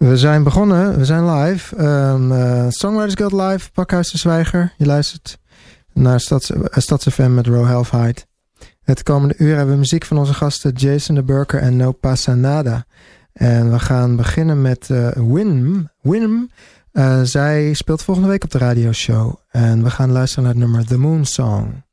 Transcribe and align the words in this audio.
We 0.00 0.16
zijn 0.16 0.42
begonnen, 0.42 0.98
we 0.98 1.04
zijn 1.04 1.34
live. 1.34 1.76
Um, 1.84 2.32
uh, 2.32 2.66
Songwriters 2.68 3.14
Guild 3.14 3.32
Live, 3.32 3.70
Pakhuis 3.70 4.10
de 4.10 4.18
Zwijger. 4.18 4.74
Je 4.76 4.86
luistert 4.86 5.38
naar 5.92 6.20
Stads, 6.20 7.18
uh, 7.18 7.26
met 7.26 7.46
Ro 7.46 7.64
Halfheid. 7.64 8.26
Het 8.82 9.02
komende 9.02 9.34
uur 9.38 9.56
hebben 9.56 9.74
we 9.74 9.80
muziek 9.80 10.04
van 10.04 10.18
onze 10.18 10.34
gasten 10.34 10.72
Jason 10.72 11.14
de 11.14 11.22
Burker 11.22 11.60
en 11.60 11.76
No 11.76 11.92
Pasa 11.92 12.34
Nada. 12.34 12.84
En 13.32 13.70
we 13.70 13.78
gaan 13.78 14.16
beginnen 14.16 14.62
met 14.62 14.88
uh, 14.88 15.08
Wim. 15.08 15.88
Wim, 16.00 16.50
zij 17.22 17.72
speelt 17.72 18.02
volgende 18.02 18.28
week 18.28 18.44
op 18.44 18.50
de 18.50 18.58
radioshow. 18.58 19.34
En 19.48 19.82
we 19.82 19.90
gaan 19.90 20.12
luisteren 20.12 20.44
naar 20.44 20.52
het 20.52 20.62
nummer 20.62 20.86
The 20.86 20.98
Moon 20.98 21.24
Song. 21.24 21.84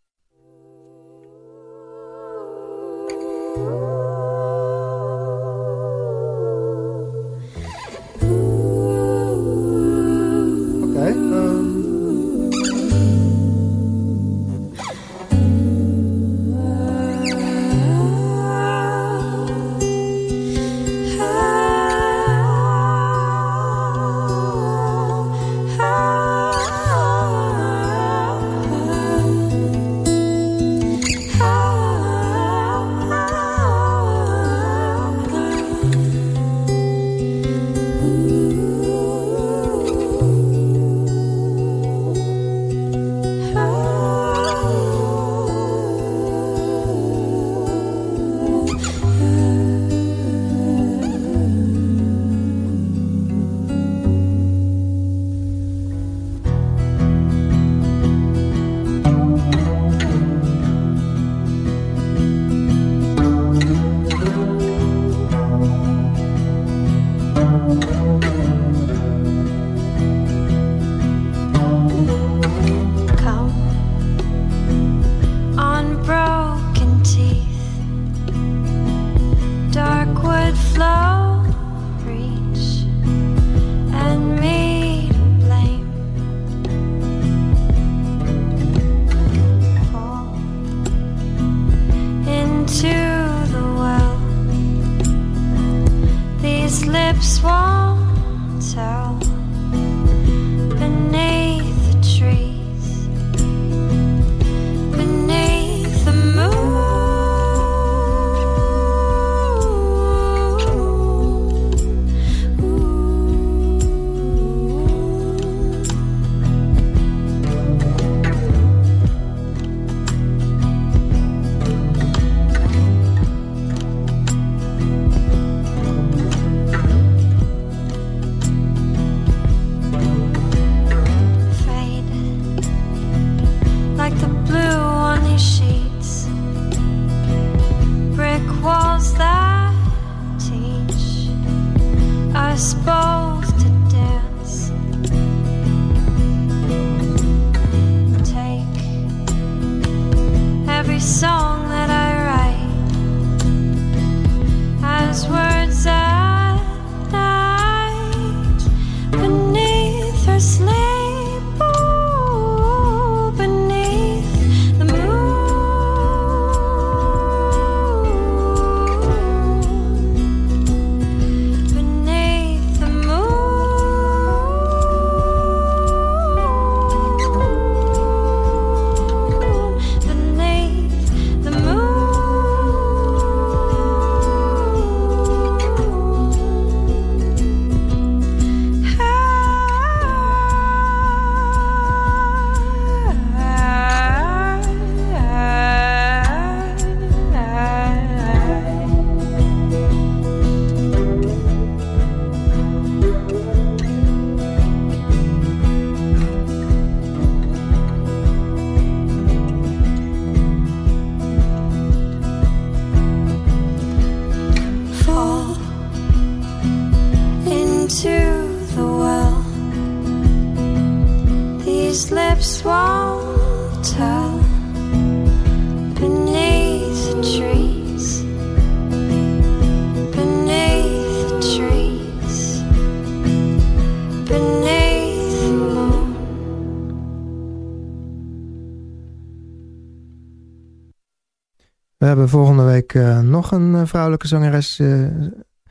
Een 243.52 243.74
uh, 243.74 243.82
vrouwelijke 243.86 244.28
zangeres, 244.28 244.80
uh, 244.80 245.10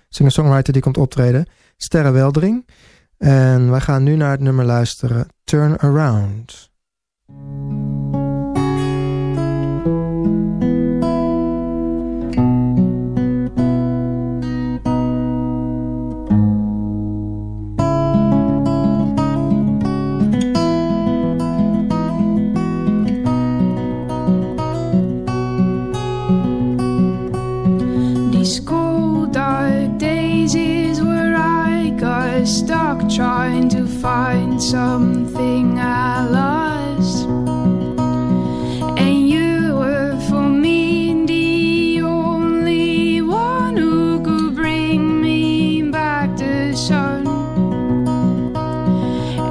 singer-songwriter 0.08 0.72
die 0.72 0.82
komt 0.82 0.96
optreden. 0.96 1.46
Sterre 1.76 2.10
Weldering. 2.10 2.66
En 3.18 3.70
wij 3.70 3.80
gaan 3.80 4.02
nu 4.02 4.16
naar 4.16 4.30
het 4.30 4.40
nummer 4.40 4.64
luisteren. 4.64 5.26
Turn 5.44 5.78
Around. 5.78 6.70
Stuck 32.46 33.08
trying 33.08 33.68
to 33.68 33.84
find 33.86 34.62
something 34.62 35.80
I 35.80 36.28
lost. 36.28 37.26
And 38.98 39.28
you 39.28 39.74
were 39.74 40.16
for 40.28 40.48
me 40.48 41.26
the 41.26 42.02
only 42.02 43.20
one 43.20 43.76
who 43.76 44.22
could 44.22 44.54
bring 44.54 45.20
me 45.20 45.90
back 45.90 46.36
the 46.36 46.76
sun. 46.76 47.26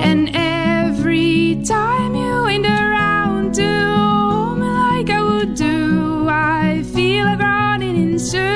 And 0.01 0.31
every 0.33 1.61
time 1.65 2.15
you 2.15 2.43
went 2.43 2.65
around 2.65 3.55
to 3.55 3.67
hold 3.67 4.59
me 4.59 4.67
like 4.67 5.09
I 5.09 5.21
would 5.21 5.55
do, 5.55 6.29
I 6.29 6.81
feel 6.93 7.25
like 7.25 7.39
running 7.39 7.97
in 7.97 8.19
circles. 8.19 8.54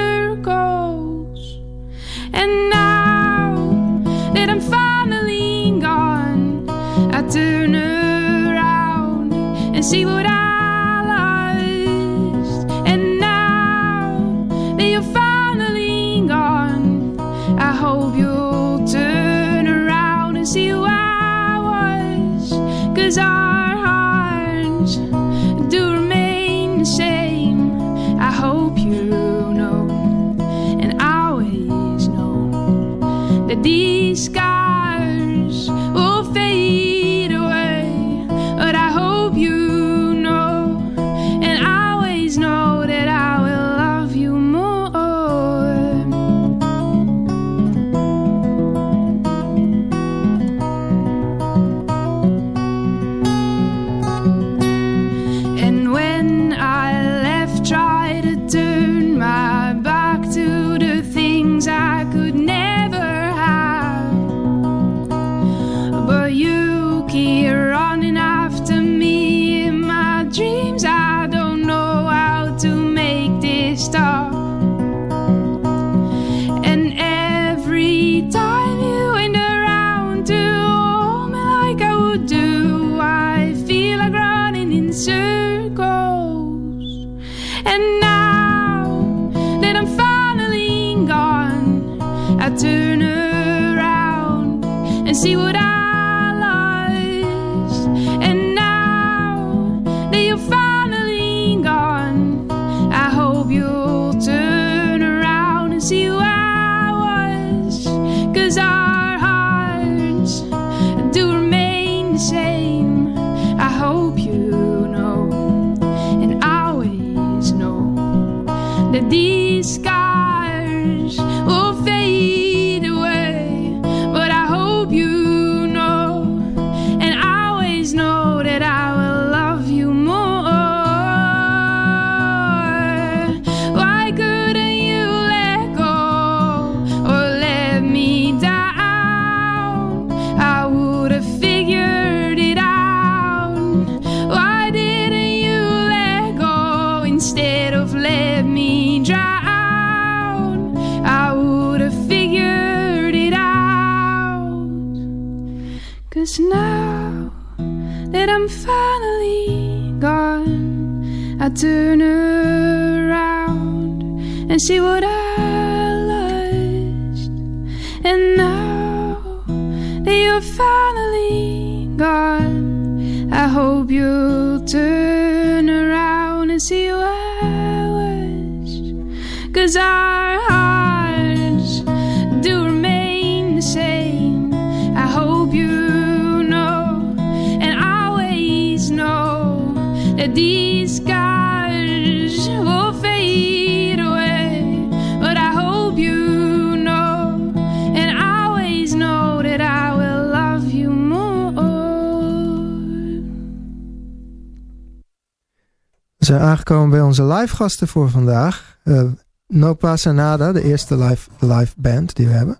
Aangekomen 206.70 206.98
bij 206.98 207.08
onze 207.08 207.24
live 207.24 207.56
gasten 207.56 207.88
voor 207.88 208.10
vandaag. 208.10 208.78
Eh, 208.84 209.04
no 209.48 209.74
Pasa 209.74 210.12
Nada, 210.12 210.52
de 210.52 210.64
eerste 210.64 210.98
live, 210.98 211.30
live 211.40 211.74
band 211.78 212.16
die 212.16 212.28
we 212.28 212.34
hebben. 212.34 212.58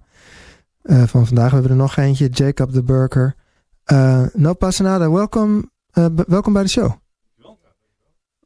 eh, 0.82 1.04
van 1.04 1.26
vandaag. 1.28 1.48
We 1.48 1.54
hebben 1.54 1.72
er 1.72 1.78
nog 1.78 1.96
eentje, 1.98 2.28
Jacob 2.30 2.72
de 2.74 2.84
Burger. 2.84 3.36
Eh 3.84 4.24
no 4.34 4.54
Pasa 4.54 4.84
Nada, 4.84 5.12
welkom, 5.12 5.72
eh, 5.92 6.06
welkom 6.28 6.54
bij 6.54 6.64
de 6.64 6.70
show. 6.70 6.92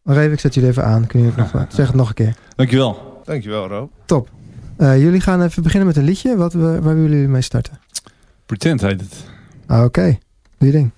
Wacht 0.02 0.20
even, 0.20 0.32
ik 0.32 0.40
zet 0.40 0.54
jullie 0.54 0.70
even 0.70 0.86
aan. 0.86 1.08
Kun 1.08 1.20
je 1.20 1.26
het 1.26 1.36
nog, 1.54 1.66
zeg 1.70 1.88
het 1.88 1.96
nog 1.96 2.08
een 2.08 2.14
keer. 2.14 2.36
Dankjewel. 2.56 3.22
Dankjewel, 3.24 3.68
Rob. 3.68 3.90
Top. 4.06 4.30
Eh, 4.78 5.02
jullie 5.02 5.22
gaan 5.22 5.42
even 5.42 5.64
beginnen 5.64 5.88
met 5.88 5.98
een 5.98 6.04
liedje. 6.04 6.36
Wat, 6.36 6.54
we- 6.54 6.82
waar 6.82 6.96
willen 6.96 7.10
jullie 7.12 7.28
mee 7.28 7.42
starten? 7.42 7.80
Pretend 8.46 8.82
heet 8.82 9.02
het. 9.02 9.26
Ah, 9.68 9.84
Oké, 9.84 10.18
doe 10.58 10.68
je 10.68 10.72
ding. 10.72 10.92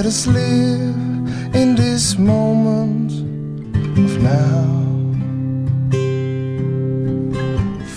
Let 0.00 0.06
us 0.06 0.26
live 0.26 0.96
in 1.54 1.74
this 1.74 2.16
moment 2.16 3.12
of 3.98 4.22
now? 4.22 4.64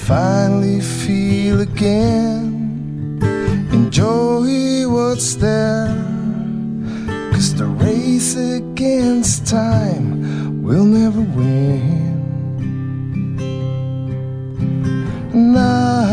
Finally 0.06 0.82
feel 0.82 1.62
again, 1.62 3.20
enjoy 3.72 4.86
what's 4.90 5.36
there. 5.36 5.96
Cause 7.32 7.56
the 7.56 7.68
race 7.68 8.36
against 8.36 9.48
time 9.48 10.62
will 10.62 10.84
never 10.84 11.22
win. 11.22 12.04
I 15.56 16.13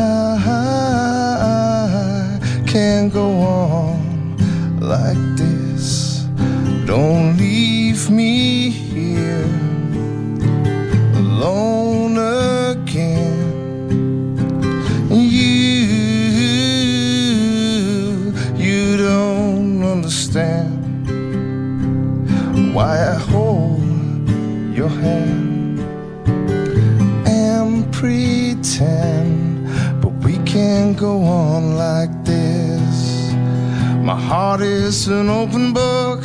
My 34.02 34.18
heart 34.18 34.62
is 34.62 35.08
an 35.08 35.28
open 35.28 35.74
book. 35.74 36.20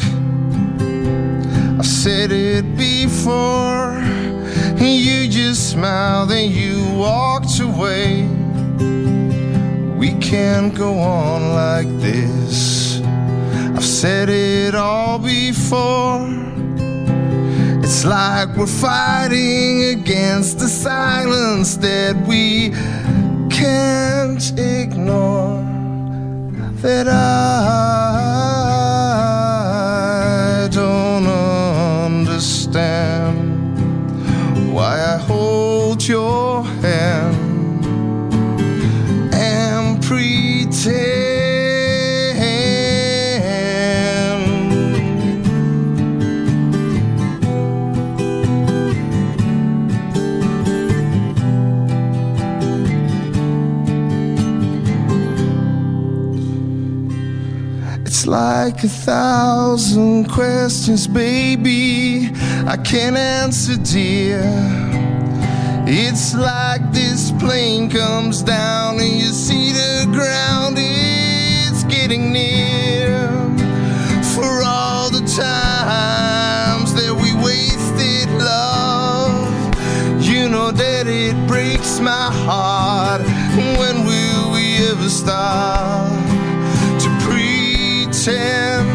I 1.77 1.83
said 1.83 2.31
it 2.31 2.77
before. 2.77 3.91
And 4.77 4.81
you 4.81 5.27
just 5.27 5.71
smiled 5.71 6.31
and 6.31 6.51
you 6.51 6.89
walked 6.95 7.59
away. 7.59 8.27
We 9.97 10.13
can't 10.19 10.73
go 10.73 10.97
on 10.99 11.53
like 11.53 11.89
this. 11.99 13.01
I've 13.75 13.83
said 13.83 14.29
it 14.29 14.73
all 14.73 15.19
before. 15.19 16.29
It's 17.83 18.05
like 18.05 18.55
we're 18.55 18.67
fighting 18.67 19.99
against 19.99 20.59
the 20.59 20.69
silence 20.69 21.75
that 21.77 22.15
we 22.25 22.69
can't 23.49 24.57
ignore. 24.57 25.64
That 26.81 27.07
I 27.07 27.13
don't 30.71 31.25
understand 32.05 32.73
why 34.71 34.99
I 35.01 35.17
hold 35.17 36.07
your 36.07 36.63
hand 36.63 36.94
It's 58.25 58.31
like 58.31 58.83
a 58.83 58.87
thousand 58.87 60.31
questions, 60.31 61.05
baby. 61.05 62.31
I 62.65 62.75
can't 62.75 63.15
answer, 63.15 63.77
dear. 63.77 64.41
It's 65.85 66.33
like 66.33 66.91
this 66.91 67.31
plane 67.33 67.87
comes 67.87 68.41
down 68.41 68.99
and 68.99 69.13
you 69.15 69.29
see 69.31 69.73
the 69.73 70.09
ground, 70.11 70.77
it's 70.79 71.83
getting 71.83 72.33
near. 72.33 73.29
For 74.33 74.63
all 74.65 75.11
the 75.11 75.21
times 75.37 76.95
that 76.95 77.13
we 77.13 77.31
wasted 77.45 78.27
love, 78.41 79.45
you 80.19 80.49
know 80.49 80.71
that 80.71 81.05
it 81.05 81.35
breaks 81.47 81.99
my 81.99 82.31
heart. 82.47 83.21
When 83.77 84.03
will 84.03 84.51
we 84.51 84.77
ever 84.89 85.09
stop 85.09 86.14
to 86.14 86.14
pretend? 88.25 88.94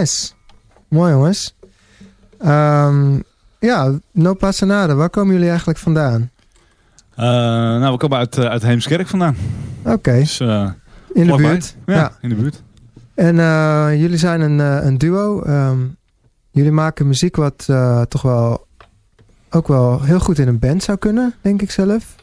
Nice. 0.00 0.30
Mooi 0.88 1.12
jongens. 1.12 1.54
Ehm, 2.38 3.18
ja, 3.58 3.98
No 4.12 4.34
Passanade, 4.34 4.94
waar 4.94 5.10
komen 5.10 5.32
jullie 5.32 5.48
eigenlijk 5.48 5.78
vandaan? 5.78 6.30
Eh, 7.14 7.26
nou, 7.26 7.92
we 7.92 7.98
komen 7.98 8.18
uit, 8.18 8.38
eh, 8.38 8.44
uit 8.44 8.62
Heemskerk 8.62 9.08
vandaan. 9.08 9.36
Oké, 9.84 10.12
Dus, 10.12 10.40
eh, 10.40 10.70
in 11.12 11.26
de 11.26 11.34
buurt. 11.36 11.76
Ja, 11.86 11.94
Ja. 11.94 12.12
in 12.20 12.28
de 12.28 12.34
buurt. 12.34 12.62
En 13.14 13.36
jullie 13.98 14.16
zijn 14.18 14.40
een, 14.40 14.58
een 14.58 14.98
duo. 14.98 15.42
Ehm, 15.42 15.78
jullie 16.50 16.72
maken 16.72 17.06
muziek 17.06 17.36
wat 17.36 17.68
toch 18.08 18.22
wel 18.22 18.66
ook 19.50 19.68
wel 19.68 20.02
heel 20.02 20.20
goed 20.20 20.38
in 20.38 20.48
een 20.48 20.58
band 20.58 20.82
zou 20.82 20.98
kunnen, 20.98 21.34
denk 21.40 21.62
ik 21.62 21.70
zelf. 21.70 22.14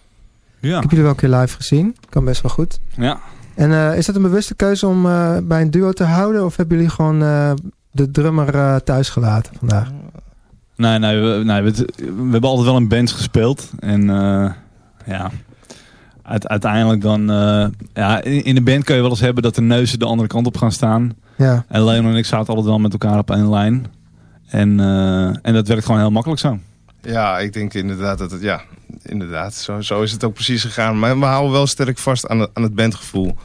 Ja. 0.60 0.76
Ik 0.76 0.82
heb 0.82 0.90
jullie 0.90 1.06
wel 1.06 1.14
een 1.14 1.20
keer 1.20 1.30
live 1.30 1.56
gezien. 1.56 1.96
Kan 2.10 2.26
best 2.26 2.42
wel 2.42 2.52
goed. 2.52 2.80
ja. 2.96 3.20
En 3.58 3.72
eh, 3.72 3.98
is 3.98 4.06
dat 4.06 4.16
een 4.16 4.22
bewuste 4.22 4.56
keuze 4.56 4.88
om 4.88 5.06
eh, 5.06 5.38
bij 5.44 5.62
een 5.62 5.72
duo 5.72 5.92
te 5.92 6.04
houden? 6.04 6.46
Of 6.46 6.56
hebben 6.56 6.78
jullie 6.78 6.92
gewoon 6.92 7.22
eh, 7.24 7.52
de 7.92 8.12
drummer 8.12 8.56
eh, 8.56 8.76
thuis 8.76 9.10
gelaten 9.10 9.54
vandaag? 9.60 9.90
Nee, 10.76 11.00
nee, 11.00 11.20
we, 11.22 11.44
nee 11.44 11.62
we, 11.62 11.72
we 11.96 12.32
hebben 12.32 12.50
altijd 12.50 12.68
wel 12.68 12.78
in 12.78 12.88
bands 12.88 13.12
gespeeld. 13.14 13.72
En 13.80 14.10
eh, 14.10 14.52
ja, 15.06 15.32
uit, 16.24 16.48
uiteindelijk 16.48 17.02
dan... 17.02 17.30
eh, 17.32 17.66
ja, 17.94 18.22
in, 18.22 18.44
in 18.44 18.56
de 18.56 18.62
band 18.62 18.84
kun 18.84 18.96
je 18.96 19.02
wel 19.02 19.10
eens 19.10 19.20
hebben 19.20 19.44
dat 19.44 19.56
de 19.56 19.62
neuzen 19.62 20.00
de 20.00 20.06
andere 20.06 20.28
kant 20.28 20.46
op 20.48 20.58
gaan 20.58 20.72
staan. 20.72 21.14
Ja, 21.38 21.66
En 21.68 21.84
Leon 21.84 22.06
en 22.06 22.16
ik 22.16 22.26
zaten 22.26 22.48
altijd 22.48 22.66
wel 22.66 22.80
met 22.80 22.92
elkaar 22.92 23.18
op 23.18 23.32
één 23.32 23.50
lijn. 23.50 23.86
En, 24.48 24.80
eh, 24.80 25.26
en 25.42 25.54
dat 25.54 25.68
werkt 25.68 25.86
gewoon 25.86 26.00
heel 26.02 26.12
makkelijk 26.12 26.42
zo. 26.42 26.60
Ja, 27.02 27.40
ik 27.40 27.54
denk 27.54 27.74
inderdaad 27.74 28.18
dat 28.18 28.32
het, 28.32 28.42
ja, 28.42 28.62
inderdaad, 29.10 29.54
zo, 29.54 29.82
zo 29.82 30.02
is 30.02 30.12
het 30.12 30.24
ook 30.24 30.34
precies 30.34 30.62
gegaan. 30.62 31.00
Maar 31.00 31.20
we 31.20 31.26
houden 31.26 31.52
wel 31.52 31.68
sterk 31.68 31.98
vast 31.98 32.28
aan 32.28 32.40
het, 32.40 32.50
aan 32.54 32.64
het 32.64 32.76
bandgevoel. 32.76 33.38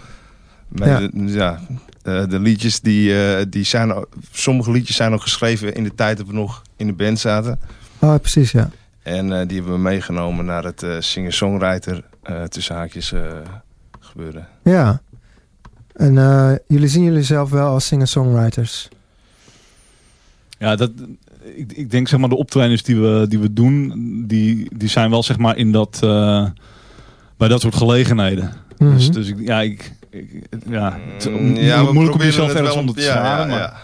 Bij 0.68 0.88
Ja. 0.88 0.98
De, 0.98 1.10
ja, 1.26 1.60
eh, 2.02 2.28
de 2.28 2.38
liedjes 2.38 2.80
die, 2.80 3.24
eh, 3.24 3.44
die 3.48 3.64
zijn, 3.64 4.04
sommige 4.30 4.70
liedjes 4.70 4.96
zijn 4.96 5.12
ook 5.12 5.22
geschreven 5.22 5.74
in 5.74 5.84
de 5.84 5.94
tijd 5.94 6.16
dat 6.16 6.26
we 6.26 6.32
nog 6.32 6.62
in 6.76 6.86
de 6.86 6.92
band 6.92 7.18
zaten. 7.18 7.60
oh, 7.98 8.14
precies 8.14 8.52
ja. 8.52 8.70
En 9.02 9.32
eh, 9.32 9.46
die 9.46 9.56
hebben 9.56 9.74
we 9.74 9.80
meegenomen 9.80 10.44
naar 10.44 10.64
het 10.64 10.82
eh, 10.82 10.96
singer-songwriter 10.98 12.04
eh 12.22 12.42
tussen 12.42 12.74
haakjes 12.74 13.12
eh, 13.12 13.22
gebeuren. 14.00 14.48
Ja. 14.62 15.00
En 15.92 16.18
eh, 16.18 16.52
jullie 16.66 16.88
zien 16.88 17.04
jullie 17.04 17.22
zelf 17.22 17.50
wel 17.50 17.68
als 17.68 17.86
singer-songwriters. 17.86 18.88
Ja, 20.58 20.76
dat, 20.76 20.90
ik, 21.56 21.72
ik 21.72 21.90
denk 21.90 22.08
zeg 22.08 22.20
maar 22.20 22.28
de 22.28 22.36
optredens 22.36 22.82
die 22.82 22.96
we, 22.96 23.24
die 23.28 23.38
we 23.38 23.52
doen, 23.52 23.92
die, 24.26 24.68
die 24.76 24.88
zijn 24.88 25.10
wel 25.10 25.22
zeg 25.22 25.38
maar 25.38 25.56
in 25.56 25.72
dat, 25.72 26.00
eh, 26.02 26.46
bij 27.36 27.48
dat 27.48 27.60
soort 27.60 27.74
gelegenheden. 27.74 28.52
Mhm. 28.78 28.94
Dus, 28.94 29.10
dus 29.10 29.28
ik, 29.28 29.36
ja, 29.40 29.60
ik, 29.60 29.92
ik- 30.10 30.46
ja, 30.68 30.98
het 31.12 31.26
is 31.26 31.32
Mm, 31.32 31.84
mo- 31.84 31.92
moeilijk 31.92 32.16
om 32.16 32.22
jezelf 32.22 32.48
ergens 32.50 32.68
wel 32.68 32.78
onder 32.78 32.94
te 32.94 33.00
ja, 33.00 33.06
scharen. 33.10 33.40
ja, 33.40 33.46
maar, 33.52 33.58
ja. 33.58 33.76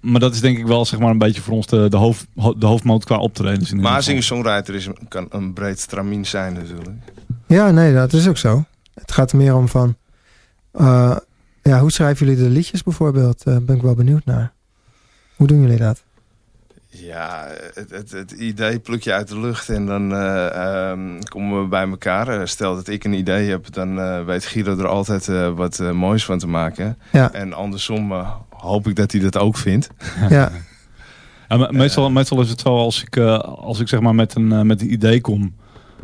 maar 0.00 0.20
dat 0.20 0.34
is 0.34 0.40
denk 0.40 0.58
ik 0.58 0.66
wel 0.66 0.84
zeg 0.84 0.98
maar 1.00 1.10
een 1.10 1.18
beetje 1.18 1.40
voor 1.40 1.54
ons 1.54 1.66
de, 1.66 1.88
de, 1.88 1.96
hoofd, 1.96 2.26
de 2.56 2.66
hoofdmoot 2.66 3.04
qua 3.04 3.16
optredens. 3.18 3.58
In 3.58 3.64
ieder 3.64 3.76
Maar 3.78 3.86
geval. 3.88 4.02
singer-songwriter 4.02 4.74
is, 4.74 4.88
kan 5.08 5.26
een 5.30 5.52
breed 5.52 5.80
stramien 5.80 6.26
zijn 6.26 6.52
natuurlijk. 6.52 6.96
Ja, 7.46 7.70
nee, 7.70 7.94
dat 7.94 8.12
is 8.12 8.28
ook 8.28 8.36
zo. 8.38 8.64
Het 8.94 9.12
gaat 9.12 9.30
er 9.30 9.36
meer 9.36 9.54
om 9.56 9.68
van... 9.68 9.96
eh, 10.72 11.16
ja, 11.62 11.80
hoe 11.80 11.92
schrijven 11.92 12.26
jullie 12.26 12.42
de 12.42 12.50
liedjes 12.50 12.82
bijvoorbeeld? 12.82 13.44
Daar 13.44 13.62
ben 13.62 13.76
ik 13.76 13.82
wel 13.82 13.94
benieuwd 13.94 14.24
naar. 14.24 14.52
Hoe 15.36 15.46
doen 15.46 15.60
jullie 15.60 15.76
dat? 15.76 16.02
Ja, 17.00 17.46
het, 17.74 17.90
het, 17.90 18.10
het 18.10 18.30
idee 18.30 18.78
pluk 18.78 19.02
je 19.02 19.12
uit 19.12 19.28
de 19.28 19.40
lucht 19.40 19.68
en 19.68 19.86
dan 19.86 20.12
eh, 20.14 20.46
ehm, 20.90 21.20
komen 21.28 21.62
we 21.62 21.68
bij 21.68 21.88
elkaar. 21.88 22.28
Eh, 22.28 22.46
Stel 22.46 22.74
dat 22.74 22.88
ik 22.88 23.04
een 23.04 23.12
idee 23.12 23.48
heb, 23.50 23.72
dan 23.72 24.00
eh, 24.00 24.24
weet 24.24 24.44
Guido 24.44 24.78
er 24.78 24.86
altijd 24.88 25.28
eh, 25.28 25.50
wat 25.54 25.78
moois 25.92 26.24
van 26.24 26.38
te 26.38 26.46
maken. 26.46 26.98
Ja. 27.12 27.32
En 27.32 27.52
andersom 27.52 28.12
eh, 28.12 28.30
hoop 28.50 28.86
ik 28.88 28.96
dat 28.96 29.12
hij 29.12 29.20
dat 29.20 29.36
ook 29.36 29.56
vindt. 29.56 29.88
Ja, 30.30 30.50
Ja, 31.48 31.56
me- 31.56 31.72
meestal, 31.72 32.10
meestal 32.10 32.40
is 32.40 32.50
het 32.50 32.60
zo 32.60 32.76
als 32.76 33.02
ik, 33.02 33.16
eh, 33.16 33.38
als 33.38 33.80
ik 33.80 33.88
zeg 33.88 34.00
maar 34.00 34.14
met 34.14 34.34
een, 34.34 34.66
met 34.66 34.80
een 34.80 34.92
idee 34.92 35.20
kom. 35.20 35.54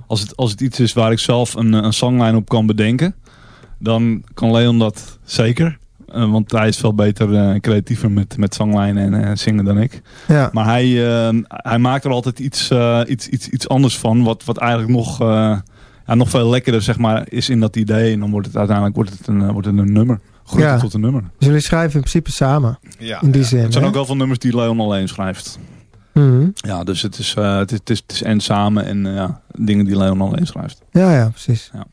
Als 0.06 0.20
het, 0.20 0.37
als 0.37 0.50
het 0.50 0.61
iets 0.61 0.80
is 0.80 0.92
waar 0.92 1.12
ik 1.12 1.18
zelf 1.18 1.54
een, 1.54 1.72
een 1.72 1.92
songlijn 1.92 2.34
op 2.37 2.49
kan 2.49 2.66
bedenken. 2.66 3.14
Dan 3.78 4.25
kan 4.34 4.50
Leon 4.50 4.78
dat 4.78 5.18
zeker. 5.25 5.78
Eh, 6.12 6.31
want 6.31 6.50
hij 6.50 6.69
is 6.69 6.76
veel 6.76 6.95
beter 6.95 7.35
en 7.35 7.61
creatiever 7.61 8.11
met, 8.11 8.37
met 8.37 8.54
zanglijnen 8.54 9.14
en 9.14 9.25
eh, 9.25 9.31
zingen 9.37 9.64
dan 9.64 9.78
ik. 9.78 10.02
Ja, 10.28 10.50
Maar 10.52 10.64
hij, 10.64 11.07
eh, 11.28 11.35
hij 11.47 11.78
maakt 11.78 12.04
er 12.04 12.11
altijd 12.11 12.38
iets, 12.38 12.71
eh, 12.71 13.00
iets, 13.07 13.28
iets, 13.28 13.49
iets 13.49 13.69
anders 13.69 13.99
van. 13.99 14.23
Wat, 14.23 14.45
wat 14.45 14.57
eigenlijk 14.59 14.92
nog, 14.92 15.21
eh, 15.21 15.59
ja, 16.07 16.14
nog 16.14 16.31
veel 16.31 16.50
lekkerder 16.50 16.83
zeg 16.83 16.99
maar, 16.99 17.26
is 17.28 17.49
in 17.49 17.61
dat 17.61 17.76
idee. 17.76 18.12
En 18.12 18.21
dan 18.21 18.31
wordt 18.31 18.47
het 18.47 18.57
uiteindelijk 18.57 18.97
wordt 18.97 19.11
het 19.11 19.26
een, 19.26 19.42
eh, 19.42 19.50
wordt 19.50 19.66
het 19.66 19.78
een 19.78 19.92
nummer. 19.92 20.21
Groeit 20.45 20.64
Ja. 20.64 20.71
het 20.73 20.81
tot 20.81 20.95
een 20.95 21.00
nummer. 21.00 21.23
dus 21.38 21.47
jullie 21.47 21.62
schrijven 21.62 21.95
in 21.95 22.00
principe 22.00 22.31
samen. 22.31 22.78
Ja, 22.99 23.23
In 23.23 23.31
die 23.31 23.40
ja. 23.40 23.47
zin. 23.47 23.62
Het 23.62 23.73
zijn 23.73 23.85
hè? 23.85 23.88
ook 23.90 23.97
wel 23.97 24.07
veel 24.07 24.16
nummers 24.16 24.38
die 24.38 24.57
Leon 24.57 24.81
alleen 24.81 25.09
schrijft. 25.09 25.59
Mhm. 26.12 26.49
Ja, 26.54 26.85
dus 26.85 27.02
het 27.02 27.19
is, 27.19 27.35
eh, 27.38 27.57
het 27.57 27.73
is, 27.73 27.78
het 27.78 27.90
is, 27.90 27.99
het 28.07 28.12
is 28.12 28.23
en 28.23 28.40
samen 28.40 28.85
en 28.85 29.07
eh, 29.07 29.14
ja, 29.14 29.40
dingen 29.54 29.85
die 29.85 29.97
Leon 29.97 30.21
alleen 30.21 30.47
schrijft. 30.47 30.83
Ja, 30.90 31.12
ja, 31.14 31.28
precies. 31.28 31.71
Ja. 31.75 31.87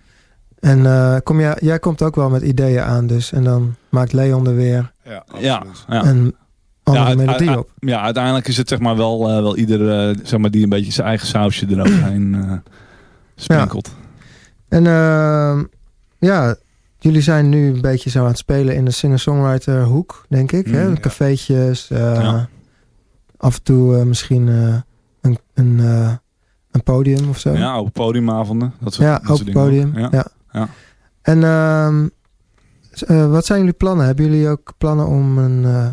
En 0.60 0.86
eh, 0.86 1.16
kom 1.24 1.40
jij, 1.40 1.58
jij 1.60 1.80
komt 1.80 2.02
ook 2.02 2.16
wel 2.16 2.30
met 2.30 2.42
ideeën 2.42 2.82
aan 2.84 3.08
dus. 3.08 3.32
En 3.32 3.44
dan 3.44 3.76
maakt 3.90 4.14
Leon 4.14 4.48
er 4.48 4.56
weer 4.56 4.92
Ja, 5.04 5.24
Ja, 5.40 5.56
absoluut. 5.56 5.86
ja. 5.88 6.06
een 6.06 6.36
andere 6.84 7.10
Ja, 7.10 7.16
melodie 7.16 7.58
op. 7.60 7.72
ja, 7.80 8.02
uiteindelijk 8.02 8.48
is 8.48 8.58
het 8.58 8.70
zeg 8.70 8.80
maar 8.80 8.96
wel, 8.98 9.30
eh, 9.30 9.36
wel 9.36 9.58
ieder 9.58 10.10
eh, 10.10 10.16
zeg 10.24 10.40
maar, 10.40 10.52
die 10.52 10.64
een 10.64 10.70
beetje 10.70 10.92
zijn 10.92 11.08
eigen 11.08 11.28
sausje 11.28 11.66
eroverheen 11.70 12.36
eh 12.44 12.52
sprinkelt. 13.36 13.92
En 14.70 14.88
ehm, 14.88 15.64
ja, 16.20 16.56
jullie 17.00 17.22
zijn 17.22 17.50
nu 17.50 17.68
een 17.74 17.82
beetje 17.82 18.10
zo 18.10 18.20
aan 18.22 18.28
het 18.28 18.38
spelen 18.38 18.76
in 18.76 18.86
de 18.86 18.92
singer-songwriter 18.92 19.84
hoek, 19.84 20.26
denk 20.30 20.52
ik. 20.52 20.66
hè? 20.68 20.84
Mm, 20.84 20.94
ja. 20.94 21.00
Cafeetjes, 21.00 21.90
eh, 21.90 22.00
Ja. 22.00 22.48
af 23.38 23.56
en 23.56 23.64
toe 23.64 24.06
misschien 24.06 24.48
eh, 24.50 24.76
een, 25.22 25.38
een, 25.54 25.80
eh, 25.80 26.12
een 26.72 26.84
podium 26.84 27.30
of 27.30 27.40
zo. 27.40 27.54
Ja, 27.54 27.76
open 27.76 27.92
podiumavonden. 27.92 28.74
Dat 28.80 28.94
soort, 28.94 29.08
Ja, 29.08 29.14
dat 29.14 29.22
soort 29.28 29.32
open 29.40 29.46
dingen 29.46 29.62
podium. 29.92 30.10
Ja. 30.12 30.26
Ja. 30.52 30.68
En 31.22 31.44
ehm, 31.44 32.08
eh, 33.08 33.32
wat 33.32 33.46
zijn 33.46 33.60
jullie 33.60 33.74
plannen? 33.74 34.06
Hebben 34.06 34.26
jullie 34.26 34.48
ook 34.50 34.74
plannen 34.78 35.08
om 35.08 35.38
een... 35.38 35.66
eh, 35.66 35.88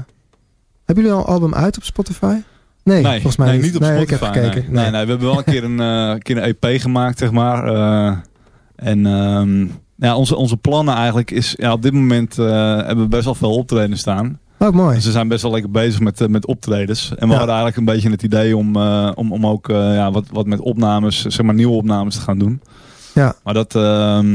hebben 0.85 1.05
jullie 1.05 1.13
al 1.13 1.19
een 1.19 1.33
album 1.35 1.55
uit 1.55 1.77
op 1.77 1.83
Spotify? 1.85 2.37
Nee, 2.85 3.03
Nee, 3.03 3.13
volgens 3.15 3.37
mij 3.37 3.49
nee, 3.49 3.61
niet. 3.63 3.75
op 3.75 3.81
nee, 3.81 3.91
Spotify. 3.97 4.15
ik 4.15 4.35
heb 4.35 4.45
gekeken. 4.45 4.73
Nee. 4.73 4.91
Nee, 4.91 5.03
we 5.05 5.09
hebben 5.11 5.27
wel 5.29 5.39
een 5.39 5.45
keer 5.45 5.65
een, 5.65 5.81
eh, 5.81 6.19
keer 6.19 6.37
een 6.37 6.57
EP 6.61 6.81
gemaakt, 6.81 7.19
zeg 7.19 7.31
maar. 7.31 7.65
En 8.77 9.07
ehm, 9.07 9.67
ja, 9.97 10.17
onze, 10.17 10.37
onze 10.37 10.57
plannen 10.57 10.95
eigenlijk 10.95 11.31
is... 11.31 11.55
Ja, 11.59 11.73
op 11.73 11.83
dit 11.83 11.93
moment 11.93 12.37
hebben 12.37 12.99
we 13.01 13.09
best 13.09 13.25
wel 13.25 13.35
veel 13.35 13.55
optreden 13.55 13.99
staan. 13.99 14.39
Oh, 14.59 14.71
mooi. 14.71 14.95
Dus 14.95 15.05
we 15.05 15.11
zijn 15.11 15.29
best 15.29 15.43
wel 15.43 15.51
lekker 15.53 15.71
bezig 15.71 16.01
met, 16.01 16.29
met 16.29 16.47
optredens. 16.47 17.11
En 17.11 17.27
we 17.29 17.33
Ja. 17.33 17.39
hadden 17.39 17.55
eigenlijk 17.57 17.77
een 17.77 17.95
beetje 17.95 18.11
het 18.11 18.23
idee 18.23 18.57
om, 18.57 18.77
om, 19.15 19.33
om 19.33 19.47
ook 19.47 19.67
ja, 19.69 20.11
wat, 20.11 20.25
wat 20.33 20.47
met 20.47 20.61
opnames, 20.61 21.23
zeg 21.25 21.43
maar 21.47 21.55
nieuwe 21.55 21.75
opnames 21.77 22.15
te 22.15 22.21
gaan 22.21 22.39
doen. 22.39 22.61
Ja. 23.17 23.35
Maar 23.45 23.55
dat, 23.55 23.75
ehm, 23.75 24.35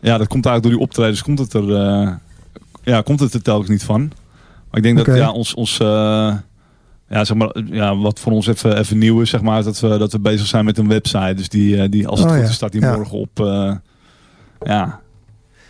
ja, 0.00 0.18
dat 0.18 0.28
komt 0.28 0.46
eigenlijk 0.46 0.62
door 0.62 0.70
die 0.72 0.80
optredens, 0.80 1.22
komt 1.22 1.38
het 1.38 1.52
er, 1.52 1.74
eh, 1.74 2.10
ja, 2.82 3.00
komt 3.02 3.20
het 3.20 3.34
er 3.34 3.42
telkens 3.42 3.68
niet 3.68 3.84
van. 3.84 4.00
Maar 4.70 4.76
ik 4.76 4.82
denk 4.82 4.96
dat 4.96 5.06
ja, 5.16 5.30
ons, 5.30 5.54
ons 5.54 5.78
eh, 5.80 5.86
ja, 7.08 7.24
zeg 7.24 7.36
maar, 7.36 7.56
ja, 7.64 7.96
wat 7.96 8.20
voor 8.20 8.32
ons 8.32 8.46
even, 8.46 8.78
even 8.78 8.98
nieuw 8.98 9.20
is, 9.20 9.30
zeg 9.30 9.40
maar, 9.42 9.58
is 9.58 9.64
dat 9.64 9.80
we, 9.80 9.98
dat 9.98 10.12
we 10.12 10.18
bezig 10.20 10.46
zijn 10.46 10.64
met 10.64 10.78
een 10.78 10.88
website. 10.88 11.34
Dus 11.34 11.48
die, 11.48 11.82
eh, 11.82 11.90
die 11.90 12.08
als 12.08 12.18
het 12.20 12.28
Oh, 12.28 12.34
goed 12.34 12.42
ja. 12.44 12.48
is, 12.48 12.54
staat 12.54 12.72
die 12.72 12.80
Ja. 12.80 12.96
morgen 12.96 13.18
op, 13.18 13.38
ja, 14.60 15.00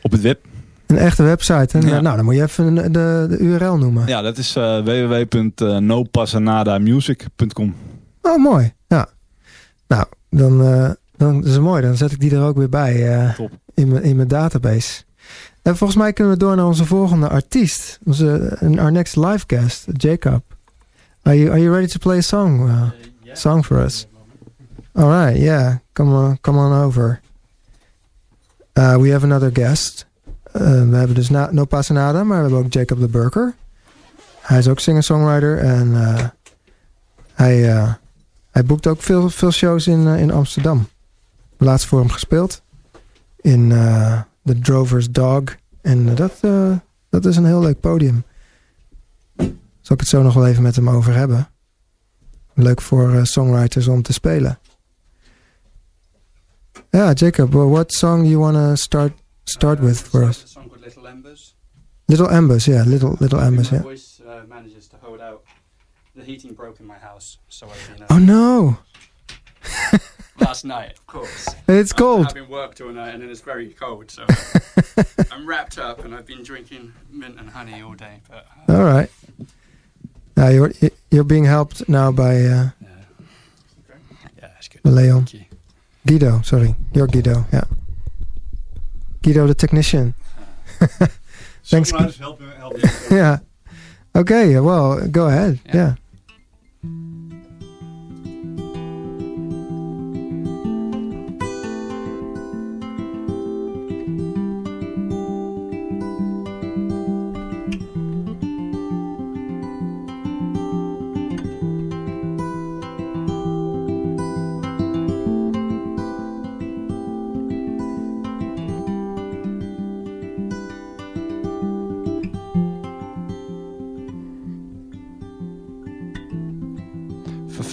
op 0.02 0.10
het 0.12 0.20
web. 0.20 0.46
Een 0.86 0.98
echte 0.98 1.22
website. 1.22 1.78
En, 1.78 1.86
Ja. 1.86 2.00
nou, 2.00 2.16
dan 2.16 2.24
moet 2.24 2.34
je 2.34 2.42
even 2.42 2.74
de, 2.74 2.90
de, 2.90 3.26
de 3.30 3.38
URL 3.38 3.76
noemen. 3.78 4.06
Ja, 4.06 4.22
dat 4.22 4.38
is 4.38 4.56
uh, 4.56 4.78
www.nopasanadamusic.com. 4.78 7.74
Oh, 8.22 8.36
mooi. 8.42 8.72
Ja. 8.86 9.06
Nou, 9.88 10.04
dan, 10.30 10.96
dan 11.18 11.44
is 11.44 11.52
het 11.52 11.62
mooi. 11.62 11.82
Dan 11.82 11.96
zet 11.96 12.12
ik 12.12 12.20
die 12.20 12.34
er 12.34 12.42
ook 12.42 12.56
weer 12.56 12.68
bij 12.68 13.18
eh, 13.18 13.34
Top. 13.34 13.50
in, 13.74 13.88
mijn, 13.88 14.02
in 14.02 14.16
mijn 14.16 14.28
database. 14.28 15.02
En 15.62 15.76
volgens 15.76 15.98
mij 15.98 16.12
kunnen 16.12 16.32
we 16.32 16.38
door 16.38 16.56
naar 16.56 16.66
onze 16.66 16.84
volgende 16.84 17.28
artiest. 17.28 17.98
Onze, 18.04 18.58
uh, 18.62 18.78
our 18.78 18.92
next 18.92 19.16
live 19.16 19.44
guest, 19.46 19.86
Jacob. 19.92 20.42
Are 21.22 21.38
you, 21.38 21.50
are 21.50 21.60
you 21.60 21.72
ready 21.72 21.86
to 21.86 21.98
play 21.98 22.18
a 22.18 22.20
song? 22.20 22.68
Uh, 22.68 22.82
song 23.32 23.62
for 23.62 23.84
us? 23.84 24.06
All 24.92 25.08
right, 25.08 25.36
yeah. 25.42 25.74
Come 25.92 26.14
on, 26.14 26.38
come 26.40 26.58
on 26.58 26.84
over. 26.84 27.20
Uh, 28.74 28.96
we 28.96 29.10
have 29.10 29.24
another 29.24 29.50
guest. 29.52 30.06
Uh, 30.56 30.62
we 30.88 30.96
hebben 30.96 31.14
dus 31.14 31.28
na, 31.28 31.48
No 31.52 31.64
Passanada, 31.64 32.24
maar 32.24 32.36
we 32.36 32.42
hebben 32.42 32.64
ook 32.64 32.72
Jacob 32.72 33.00
de 33.00 33.08
Burker. 33.08 33.54
Hij 34.40 34.58
is 34.58 34.68
ook 34.68 34.80
singer-songwriter 34.80 35.58
en 35.58 35.88
uh, 35.88 36.18
hij, 37.34 37.74
uh, 37.74 37.92
hij 38.50 38.64
boekt 38.64 38.86
ook 38.86 39.02
veel, 39.02 39.30
veel 39.30 39.50
shows 39.50 39.86
in, 39.86 40.00
uh, 40.00 40.20
in 40.20 40.30
Amsterdam. 40.30 40.88
Laatst 41.58 41.86
voor 41.86 41.98
hem 41.98 42.10
gespeeld. 42.10 42.62
In 43.36 43.70
uh, 43.70 44.22
The 44.44 44.58
Drover's 44.58 45.10
Dog. 45.10 45.42
En 45.80 46.14
dat, 46.14 46.38
uh, 46.40 46.76
dat 47.08 47.24
is 47.24 47.36
een 47.36 47.44
heel 47.46 47.60
leuk 47.60 47.80
podium. 47.80 48.24
Zal 49.80 49.96
ik 49.96 50.00
het 50.00 50.08
zo 50.08 50.22
nog 50.22 50.34
wel 50.34 50.46
even 50.46 50.62
met 50.62 50.76
hem 50.76 50.90
over 50.90 51.14
hebben. 51.14 51.48
Leuk 52.54 52.80
voor 52.80 53.26
songwriters 53.26 53.88
om 53.88 54.02
te 54.02 54.12
spelen. 54.12 54.58
Ja, 56.90 57.04
yeah, 57.04 57.14
Jacob, 57.14 57.52
well, 57.52 57.66
what 57.66 57.92
song 57.92 58.22
do 58.22 58.28
you 58.28 58.38
want 58.38 58.56
to 58.56 58.74
start 58.74 59.12
start 59.44 59.80
with 59.80 60.00
for 60.00 60.22
us? 60.22 60.42
A 60.42 60.46
song 60.46 60.68
called 60.68 60.84
Little 60.84 61.08
Embers. 61.08 61.54
Little 62.06 62.28
Embers, 62.28 62.64
yeah, 62.64 62.86
Little 62.86 63.16
Little 63.18 63.40
Embers, 63.40 63.70
my 63.70 63.76
yeah. 63.76 63.82
voice 63.82 64.22
uh, 64.24 64.48
manages 64.48 64.88
to 64.88 64.96
hold 65.00 65.20
out. 65.20 65.42
The 66.14 66.24
heating 66.24 66.54
broke 66.54 66.80
in 66.80 66.86
my 66.86 66.98
house, 66.98 67.38
so 67.48 67.66
I've 67.66 67.94
been. 67.94 68.02
Uh, 68.02 68.06
Oh 68.10 68.18
no! 68.18 68.78
Last 70.58 70.64
night, 70.64 70.92
of 70.92 71.06
course. 71.06 71.48
It's 71.68 71.92
cold. 71.92 72.20
I'm 72.20 72.24
cold. 72.24 72.36
having 72.36 72.50
worked 72.50 72.80
all 72.80 72.90
night, 72.90 73.14
and 73.14 73.22
then 73.22 73.30
it's 73.30 73.40
very 73.40 73.68
cold, 73.70 74.10
so 74.10 74.24
I'm 75.30 75.46
wrapped 75.46 75.78
up, 75.78 76.04
and 76.04 76.14
I've 76.14 76.26
been 76.26 76.42
drinking 76.42 76.92
mint 77.10 77.38
and 77.38 77.48
honey 77.48 77.80
all 77.82 77.94
day. 77.94 78.20
But 78.28 78.46
uh, 78.68 78.76
All 78.76 78.84
right. 78.84 79.10
Now 80.36 80.48
you're 80.48 80.72
you're 81.10 81.24
being 81.24 81.44
helped 81.44 81.88
now 81.88 82.12
by 82.12 82.36
uh, 82.36 82.38
yeah, 82.38 82.70
yeah, 84.36 84.48
that's 84.54 84.68
good. 84.68 84.80
Leon. 84.84 85.26
Thank. 85.26 85.48
Guido. 86.06 86.40
Sorry, 86.42 86.74
you're 86.92 87.06
Guido. 87.06 87.44
Yeah. 87.52 87.64
Guido, 89.22 89.46
the 89.46 89.54
technician. 89.54 90.14
Thanks. 91.64 91.92
Songwriters 91.92 92.18
help, 92.18 92.40
help 92.40 92.78
you. 92.78 92.88
yeah. 93.16 93.38
Okay. 94.16 94.58
Well, 94.58 95.06
go 95.08 95.26
ahead. 95.26 95.60
Yeah. 95.66 95.74
yeah. 95.74 95.94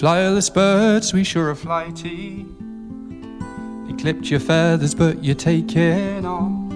Flyerless 0.06 0.54
birds, 0.54 1.12
we 1.12 1.24
sure 1.24 1.50
are 1.50 1.56
flighty. 1.56 2.46
They 3.86 3.94
clipped 4.00 4.30
your 4.30 4.38
feathers, 4.38 4.94
but 4.94 5.24
you're 5.24 5.34
taking 5.34 6.24
off 6.24 6.70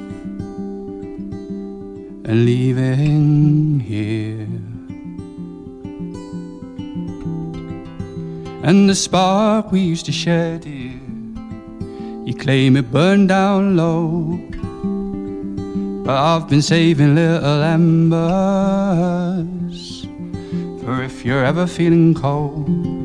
and 2.28 2.44
leaving 2.44 3.78
here. 3.78 4.48
And 8.68 8.90
the 8.90 8.96
spark 8.96 9.70
we 9.70 9.78
used 9.78 10.06
to 10.06 10.12
share, 10.12 10.58
dear, 10.58 10.98
you 12.24 12.34
claim 12.34 12.76
it 12.76 12.90
burned 12.90 13.28
down 13.28 13.76
low. 13.76 14.40
But 16.04 16.16
I've 16.16 16.48
been 16.48 16.62
saving 16.62 17.14
little 17.14 17.62
embers 17.62 18.00
for 20.82 21.04
if 21.04 21.24
you're 21.24 21.44
ever 21.44 21.68
feeling 21.68 22.12
cold. 22.12 22.99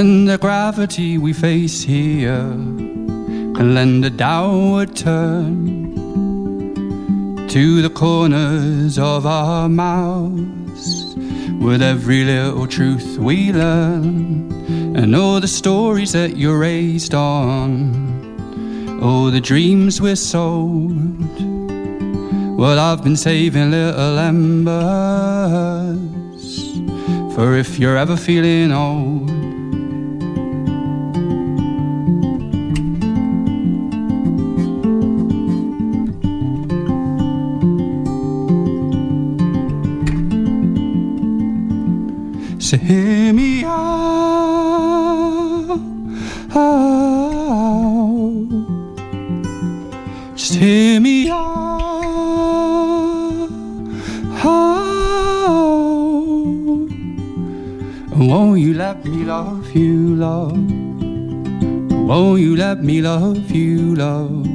And 0.00 0.26
the 0.26 0.38
gravity 0.38 1.18
we 1.18 1.34
face 1.34 1.82
here 1.82 2.38
can 2.38 3.74
lend 3.74 4.02
a 4.06 4.08
downward 4.08 4.96
turn 4.96 5.94
to 7.48 7.82
the 7.82 7.90
corners 7.90 8.98
of 8.98 9.26
our 9.26 9.68
mouths 9.68 11.14
with 11.60 11.82
every 11.82 12.24
little 12.24 12.66
truth 12.66 13.18
we 13.18 13.52
learn, 13.52 14.50
and 14.96 15.14
all 15.14 15.38
the 15.38 15.46
stories 15.46 16.12
that 16.12 16.38
you're 16.38 16.58
raised 16.58 17.12
on, 17.12 19.02
all 19.02 19.30
the 19.30 19.42
dreams 19.42 20.00
we're 20.00 20.16
sold. 20.16 20.96
Well, 22.58 22.78
I've 22.78 23.04
been 23.04 23.18
saving 23.18 23.70
little 23.72 24.18
embers 24.18 25.60
for 27.34 27.54
if 27.54 27.78
you're 27.78 27.98
ever 27.98 28.16
feeling 28.16 28.72
old. 28.72 29.39
So 42.70 42.76
hear 42.76 43.32
me 43.32 43.64
out, 43.64 44.60
out. 46.54 47.66
Just 50.36 50.54
hear 50.54 51.00
me 51.00 51.28
out, 51.30 51.40
out. 54.44 55.10
And 58.12 58.28
won't 58.30 58.60
you 58.60 58.74
let 58.74 59.04
me 59.04 59.24
love 59.24 59.74
you, 59.74 60.14
love? 60.14 60.52
Won't 62.06 62.40
you 62.40 62.54
let 62.54 62.84
me 62.84 63.02
love 63.02 63.50
you, 63.50 63.96
love? 63.96 64.46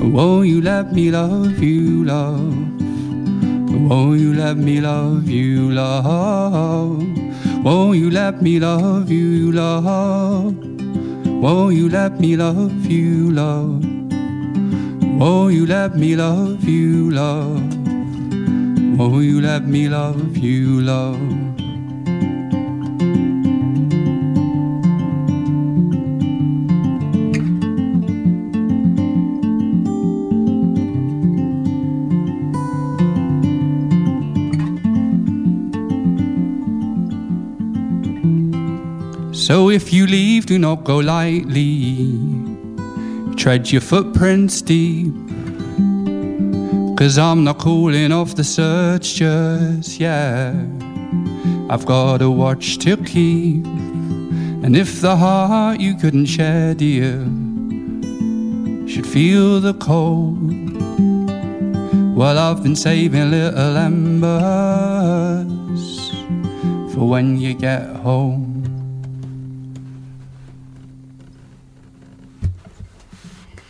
Won't 0.00 0.48
you 0.48 0.62
let 0.62 0.94
me 0.94 1.10
love 1.10 1.62
you, 1.62 2.06
love? 2.06 2.53
Won't 3.88 4.18
you 4.18 4.32
let 4.32 4.56
me 4.56 4.80
love 4.80 5.28
you, 5.28 5.70
love? 5.70 7.02
Won't 7.62 7.98
you 7.98 8.10
let 8.10 8.40
me 8.40 8.58
love 8.58 9.10
you, 9.10 9.52
love? 9.52 10.56
Won't 11.26 11.74
you 11.74 11.90
let 11.90 12.18
me 12.18 12.34
love 12.34 12.86
you, 12.86 13.30
love? 13.30 13.84
Won't 15.20 15.52
you 15.52 15.66
let 15.66 15.96
me 15.96 16.16
love 16.16 16.64
you, 16.64 17.10
love? 17.10 17.60
Won't 18.98 19.24
you 19.24 19.42
let 19.42 19.66
me 19.66 19.88
love 19.90 20.34
you, 20.38 20.80
love? 20.80 21.33
So 39.46 39.68
if 39.68 39.92
you 39.92 40.06
leave, 40.06 40.46
do 40.46 40.58
not 40.58 40.84
go 40.84 40.96
lightly. 40.96 42.18
Tread 43.36 43.70
your 43.70 43.82
footprints 43.82 44.62
deep. 44.62 45.12
Cause 46.96 47.18
I'm 47.18 47.44
not 47.44 47.58
calling 47.58 48.10
off 48.10 48.36
the 48.36 48.42
search 48.42 49.16
just 49.16 50.00
yet. 50.00 50.54
I've 51.68 51.84
got 51.84 52.22
a 52.22 52.30
watch 52.30 52.78
to 52.78 52.96
keep. 52.96 53.66
And 54.64 54.74
if 54.74 55.02
the 55.02 55.14
heart 55.14 55.78
you 55.78 55.94
couldn't 55.94 56.24
share, 56.24 56.72
dear, 56.72 57.18
should 58.88 59.06
feel 59.06 59.60
the 59.60 59.74
cold. 59.74 60.40
Well, 62.16 62.38
I've 62.38 62.62
been 62.62 62.76
saving 62.76 63.30
little 63.30 63.76
embers 63.76 64.54
for 66.94 67.06
when 67.06 67.38
you 67.38 67.52
get 67.52 67.94
home. 67.96 68.53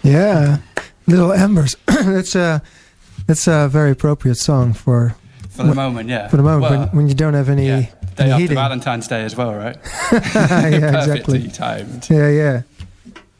Yeah, 0.05 0.59
Little 1.07 1.33
Embers. 1.33 1.77
that's 1.87 2.35
a 2.35 2.62
that's 3.27 3.47
a 3.49 3.69
very 3.69 3.90
appropriate 3.90 4.37
song 4.37 4.73
for 4.75 5.17
For 5.51 5.62
the 5.64 5.73
Wh- 5.73 5.77
moment, 5.77 6.09
yeah. 6.11 6.29
for 6.29 6.37
the 6.37 6.43
moment 6.43 6.62
Well, 6.71 6.81
when, 6.81 6.88
when 6.97 7.09
you 7.09 7.14
don't 7.14 7.35
have 7.35 7.49
any, 7.49 7.67
yeah, 7.67 7.81
day 7.81 7.90
any 8.19 8.31
after 8.33 8.43
heating. 8.43 8.57
Valentine's 8.57 9.09
Day 9.09 9.25
as 9.25 9.35
well, 9.35 9.55
right? 9.55 9.77
yeah, 10.12 10.67
exactly. 10.69 11.49
timed. 11.49 12.09
Yeah, 12.11 12.29
yeah. 12.29 12.62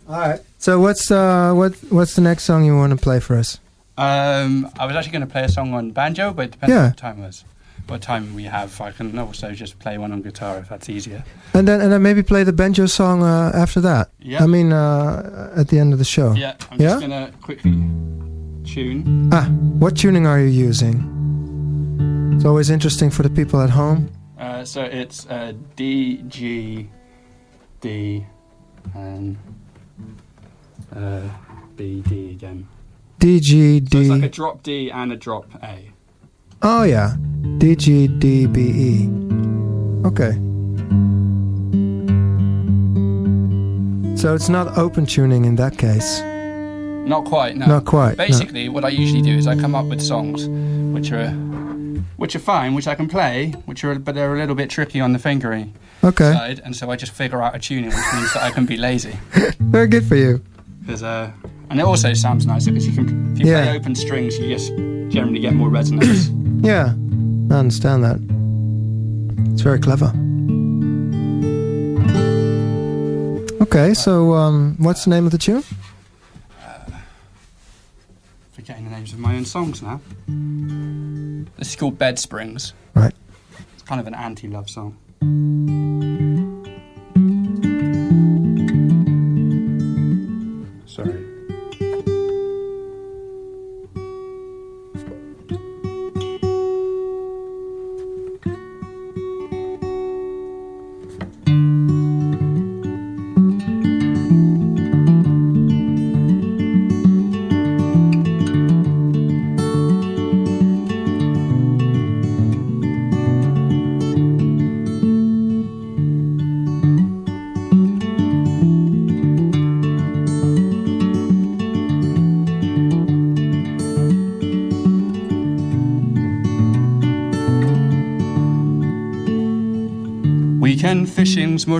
All 0.09 0.19
right. 0.21 0.41
So 0.59 0.81
what's 0.81 1.11
uh 1.11 1.53
what 1.53 1.75
what's 1.91 2.15
the 2.15 2.23
next 2.23 2.45
song 2.45 2.65
you 2.65 2.77
want 2.77 2.91
to 2.93 2.97
play 2.97 3.21
for 3.21 3.37
us? 3.37 3.59
Um, 3.97 4.69
I 4.79 4.87
was 4.87 4.97
actually 4.97 5.13
going 5.13 5.27
to 5.27 5.31
play 5.33 5.45
a 5.45 5.49
song 5.49 5.73
on 5.75 5.93
banjo, 5.93 6.33
but 6.33 6.47
it 6.47 6.51
depends 6.53 6.75
Yeah. 6.75 6.87
what 6.89 6.97
time 6.97 7.21
was. 7.21 7.45
What 7.87 8.01
time 8.01 8.35
we 8.35 8.45
have. 8.45 8.81
I 8.81 8.93
can 8.93 9.19
also 9.19 9.53
just 9.53 9.79
play 9.79 9.99
one 9.99 10.11
on 10.11 10.23
guitar 10.23 10.57
if 10.59 10.69
that's 10.71 10.89
easier. 10.89 11.23
And 11.53 11.69
then 11.69 11.81
and 11.83 11.93
then 11.93 12.03
maybe 12.03 12.23
play 12.23 12.43
the 12.43 12.53
banjo 12.53 12.87
song 12.87 13.23
uh, 13.23 13.53
after 13.55 13.81
that. 13.83 14.11
Yeah. 14.21 14.43
I 14.43 14.47
mean 14.47 14.73
uh, 14.73 15.53
at 15.55 15.69
the 15.69 15.79
end 15.79 15.93
of 15.93 15.99
the 15.99 16.05
show. 16.05 16.33
yeah, 16.33 16.55
I'm 16.71 16.81
Yeah? 16.81 16.99
just 17.01 17.05
to 17.05 17.33
quickly 17.43 17.73
tune. 18.65 19.29
Ah, 19.33 19.47
what 19.79 19.97
tuning 19.99 20.27
are 20.27 20.41
you 20.41 20.47
using? 20.69 20.97
It's 22.35 22.45
always 22.47 22.71
interesting 22.71 23.11
for 23.11 23.23
the 23.23 23.31
people 23.31 23.61
at 23.61 23.71
home. 23.71 24.09
Uh, 24.39 24.65
so 24.65 24.83
it's 24.83 25.27
uh, 25.29 25.53
D, 25.77 26.23
G, 26.29 26.89
D, 27.81 28.27
and 28.95 29.37
uh, 30.97 31.21
B, 31.77 32.01
D 32.09 32.31
again. 32.31 32.67
D 33.19 33.41
G 33.41 33.81
D. 33.81 33.91
So 33.91 33.99
it's 34.01 34.09
like 34.09 34.23
a 34.23 34.29
drop 34.29 34.63
D 34.63 34.91
and 34.91 35.13
a 35.13 35.17
drop 35.17 35.47
A. 35.63 35.91
Oh 36.67 36.83
yeah, 36.85 37.17
D 37.59 37.77
G 37.77 38.09
D 38.09 38.47
B 38.47 38.61
E. 38.61 39.09
Okay. 40.07 40.33
So 44.17 44.35
it's 44.35 44.49
not 44.49 44.79
open 44.79 45.05
tuning 45.05 45.45
in 45.45 45.57
that 45.57 45.77
case. 45.77 46.21
Not 47.07 47.27
quite, 47.27 47.57
no. 47.57 47.67
Not 47.67 47.85
quite. 47.85 48.17
no. 48.17 48.27
Basically, 48.27 48.71
what 48.71 48.83
I 48.85 48.89
usually 48.89 49.21
do 49.21 49.33
is 49.37 49.47
I 49.47 49.55
come 49.57 49.75
up 49.75 49.85
with 49.87 50.01
songs 50.01 50.49
which 50.95 51.13
are 51.13 51.29
which 52.17 52.35
are 52.35 52.39
fine, 52.39 52.73
which 52.75 52.87
I 52.89 52.95
can 52.95 53.09
play, 53.09 53.51
which 53.67 53.85
are 53.85 53.99
but 53.99 54.15
they're 54.15 54.35
a 54.35 54.39
little 54.39 54.55
bit 54.55 54.71
tricky 54.71 55.01
on 55.01 55.13
the 55.13 55.19
fingering 55.19 55.75
Okay. 56.03 56.33
side, 56.33 56.61
and 56.65 56.75
so 56.75 56.91
I 56.91 56.97
just 56.97 57.13
figure 57.13 57.43
out 57.43 57.55
a 57.55 57.59
tuning, 57.59 57.91
which 57.91 58.13
means 58.15 58.33
that 58.35 58.43
I 58.43 58.51
can 58.51 58.65
be 58.65 58.77
lazy. 58.79 59.17
Very 59.61 59.87
good 59.89 60.05
for 60.07 60.17
you. 60.17 60.41
'Cause, 60.87 61.03
uh, 61.03 61.31
and 61.71 61.81
it 61.81 61.83
also 61.83 62.13
sounds 62.15 62.47
nicer 62.47 62.71
because 62.71 62.87
you 62.87 62.95
can 62.95 63.33
if 63.35 63.41
you 63.41 63.51
Yeah. 63.53 63.65
play 63.65 63.77
open 63.77 63.95
strings, 63.95 64.39
you 64.39 64.49
just 64.49 64.69
generally 65.13 65.41
get 65.41 65.53
more 65.55 65.69
resonance. 65.69 66.31
Yeah, 66.65 66.95
I 67.51 67.59
understand 67.59 68.03
that. 68.05 68.17
It's 69.53 69.61
very 69.61 69.79
clever. 69.79 70.13
Okay, 73.61 73.93
so 73.93 74.33
um, 74.33 74.77
what's 74.79 75.05
the 75.05 75.11
name 75.11 75.27
of 75.27 75.33
the 75.33 75.39
tune? 75.39 75.63
Forgetting 78.53 78.85
the 78.85 78.91
names 78.91 79.13
of 79.13 79.19
my 79.19 79.37
own 79.37 79.45
songs 79.45 79.83
now. 79.83 80.01
This 81.59 81.69
is 81.69 81.77
called 81.77 81.99
Bed 81.99 82.19
Springs. 82.19 82.73
Right. 82.95 83.13
It's 83.75 83.83
kind 83.83 84.01
of 84.01 84.07
an 84.07 84.15
anti-love 84.15 84.71
song. 84.71 84.97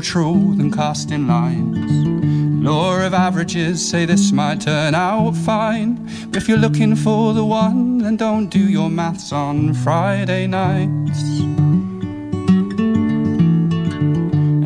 True 0.05 0.55
than 0.57 0.71
casting 0.71 1.27
lines. 1.27 2.63
Law 2.63 3.01
of 3.01 3.15
averages 3.15 3.87
say 3.87 4.05
this 4.05 4.33
might 4.33 4.61
turn 4.61 4.95
out 4.95 5.35
fine. 5.35 5.95
But 6.29 6.37
if 6.37 6.49
you're 6.49 6.59
looking 6.59 6.95
for 6.95 7.33
the 7.33 7.45
one, 7.45 7.99
then 7.99 8.17
don't 8.17 8.49
do 8.49 8.59
your 8.59 8.91
maths 8.91 9.33
on 9.33 9.73
Friday 9.73 10.47
nights. 10.47 11.23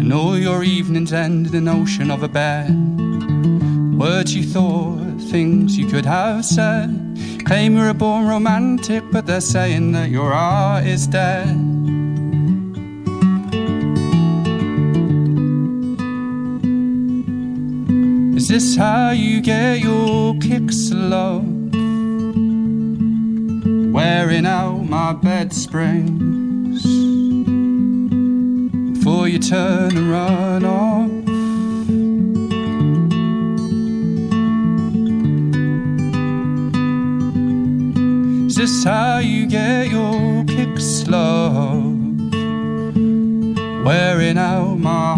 And 0.00 0.12
all 0.12 0.36
your 0.36 0.64
evenings 0.64 1.12
end 1.12 1.46
in 1.46 1.52
the 1.52 1.60
notion 1.60 2.10
of 2.10 2.24
a 2.24 2.28
bed. 2.28 2.70
Words 3.96 4.34
you 4.34 4.42
thought, 4.42 5.20
things 5.30 5.78
you 5.78 5.86
could 5.86 6.06
have 6.06 6.44
said. 6.44 6.90
Claim 7.46 7.76
you're 7.76 7.90
a 7.90 7.94
born 7.94 8.26
romantic, 8.26 9.04
but 9.12 9.26
they're 9.26 9.40
saying 9.40 9.92
that 9.92 10.10
your 10.10 10.32
art 10.32 10.84
is 10.84 11.06
dead. 11.06 11.67
Is 18.48 18.64
this 18.64 18.76
how 18.76 19.10
you 19.10 19.42
get 19.42 19.80
your 19.80 20.34
kicks, 20.38 20.90
love? 20.90 21.44
Wearing 23.92 24.46
out 24.46 24.88
my 24.88 25.12
bed 25.12 25.52
springs 25.52 26.82
before 28.94 29.28
you 29.28 29.38
turn 29.38 29.94
and 29.94 30.10
run 30.10 30.64
off. 30.64 31.10
Is 38.46 38.54
this 38.56 38.82
how 38.82 39.18
you 39.18 39.46
get 39.46 39.90
your 39.90 40.42
kicks, 40.44 41.06
love? 41.06 41.98
Wearing 43.84 44.38
out 44.38 44.76
my 44.76 45.16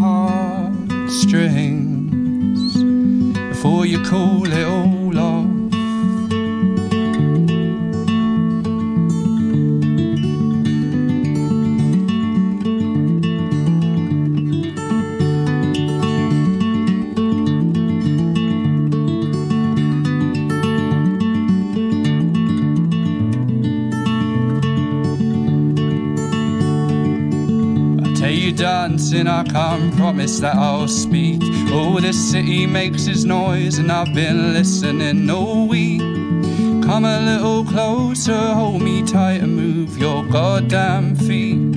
heartstrings 0.97 1.80
before 3.63 3.85
you 3.85 4.03
call 4.05 4.51
it 4.51 4.65
all 4.65 5.19
off. 5.19 5.45
I 28.01 28.15
tell 28.15 28.31
you 28.31 28.53
dancing, 28.53 29.27
I 29.27 29.45
can't 29.45 29.95
promise 29.97 30.41
that 30.41 30.57
I'll 30.57 30.89
speak. 30.89 31.60
Oh, 31.73 32.01
this 32.01 32.33
city 32.33 32.67
makes 32.67 33.07
its 33.07 33.23
noise, 33.23 33.79
and 33.79 33.93
I've 33.93 34.13
been 34.13 34.53
listening 34.55 35.31
all 35.31 35.69
week. 35.69 36.01
Come 36.01 37.05
a 37.05 37.21
little 37.21 37.65
closer, 37.65 38.37
hold 38.55 38.83
me 38.83 39.05
tight, 39.05 39.41
and 39.41 39.55
move 39.55 39.97
your 39.97 40.25
goddamn 40.25 41.15
feet. 41.15 41.73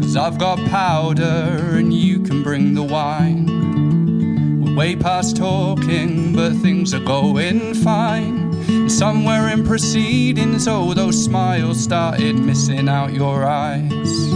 Cause 0.00 0.16
I've 0.16 0.38
got 0.38 0.58
powder, 0.70 1.78
and 1.78 1.92
you 1.92 2.20
can 2.20 2.44
bring 2.44 2.74
the 2.74 2.84
wine. 2.84 4.62
We're 4.62 4.76
way 4.76 4.94
past 4.94 5.36
talking, 5.36 6.32
but 6.32 6.52
things 6.58 6.94
are 6.94 7.04
going 7.04 7.74
fine. 7.74 8.88
Somewhere 8.88 9.48
in 9.48 9.64
proceedings, 9.64 10.68
oh, 10.68 10.94
those 10.94 11.24
smiles 11.24 11.82
started 11.82 12.36
missing 12.38 12.88
out 12.88 13.12
your 13.12 13.44
eyes. 13.44 14.33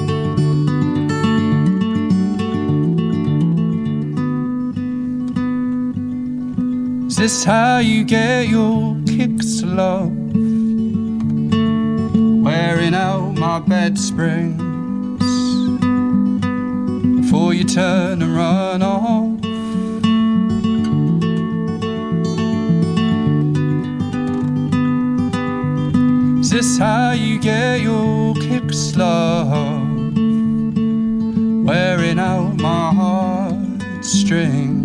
This 7.18 7.42
how 7.42 7.78
you 7.78 8.04
get 8.04 8.48
your 8.48 8.96
kicks, 9.04 9.60
love? 9.64 10.12
Wearing 12.44 12.94
out 12.94 13.32
my 13.32 13.58
bed 13.58 13.98
springs 13.98 15.20
before 17.20 17.54
you 17.54 17.64
turn 17.64 18.22
and 18.22 18.36
run 18.36 18.82
off. 18.82 19.40
Is 26.40 26.50
this 26.50 26.78
how 26.78 27.10
you 27.10 27.40
get 27.40 27.80
your 27.80 28.34
kicks, 28.34 28.94
love? 28.96 29.58
Wearing 31.66 32.20
out 32.20 32.54
my 32.58 32.92
heartstrings 32.94 34.77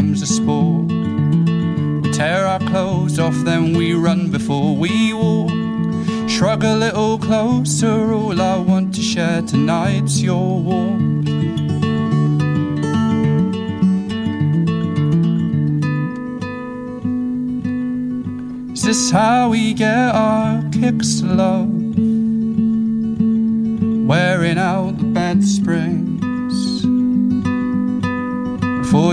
becomes 0.00 0.22
a 0.22 0.26
sport. 0.26 0.88
We 2.02 2.10
tear 2.12 2.46
our 2.46 2.58
clothes 2.60 3.18
off, 3.18 3.34
then 3.44 3.76
we 3.76 3.92
run 3.92 4.30
before 4.30 4.74
we 4.74 5.12
walk. 5.12 5.50
Shrug 6.26 6.64
a 6.64 6.74
little 6.74 7.18
closer, 7.18 8.10
all 8.10 8.40
I 8.40 8.56
want 8.56 8.94
to 8.94 9.02
share 9.02 9.42
tonight's 9.42 10.22
your 10.22 10.58
warmth. 10.58 11.28
Is 18.72 18.82
this 18.84 19.10
how 19.10 19.50
we 19.50 19.74
get 19.74 20.14
our 20.14 20.62
kicks, 20.70 21.20
love? 21.20 21.69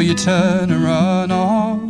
You 0.07 0.15
turn 0.15 0.71
and 0.71 0.83
run 0.85 1.31
off. 1.31 1.81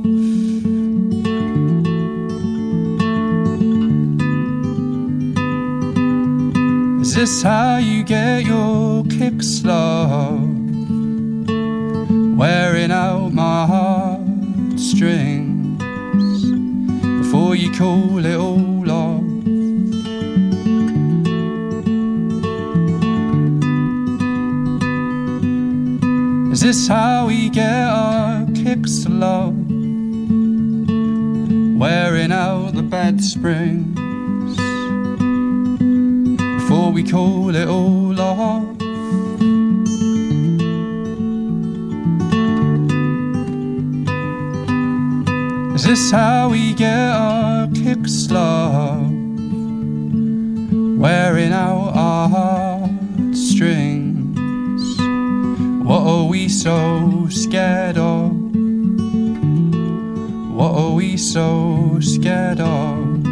Is 7.02 7.14
this 7.14 7.44
how 7.44 7.78
you 7.78 8.04
get 8.04 8.44
your 8.44 9.04
kicks, 9.06 9.64
love? 9.64 10.37
Wearing 31.78 32.32
out 32.32 32.74
the 32.74 32.82
bed 32.82 33.24
springs 33.24 33.96
before 36.58 36.92
we 36.92 37.04
call 37.04 37.56
it 37.56 37.68
all 37.68 38.20
off. 38.20 38.82
Is 45.76 45.84
this 45.84 46.10
how 46.10 46.50
we 46.50 46.74
get 46.74 47.12
our 47.12 47.68
kicks, 47.68 48.32
love? 48.32 49.12
Wearing 50.98 51.54
out 51.54 51.92
our 51.96 52.28
heartstrings. 52.28 54.98
What 55.86 56.02
are 56.02 56.26
we 56.26 56.50
so 56.50 57.28
scared 57.30 58.00
of? 58.00 58.37
What 60.58 60.72
are 60.74 60.90
we 60.90 61.18
so 61.18 62.00
scared 62.02 62.60
of? 62.60 63.24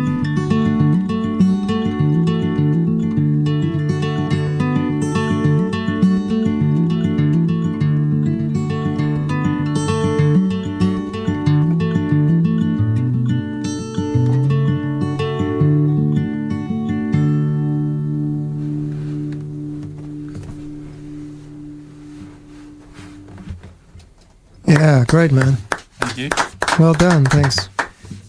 Yeah, 24.68 25.04
great, 25.08 25.32
man. 25.32 25.58
Thank 26.00 26.18
you. 26.20 26.45
Well 26.78 26.94
done, 26.94 27.24
thanks. 27.26 27.70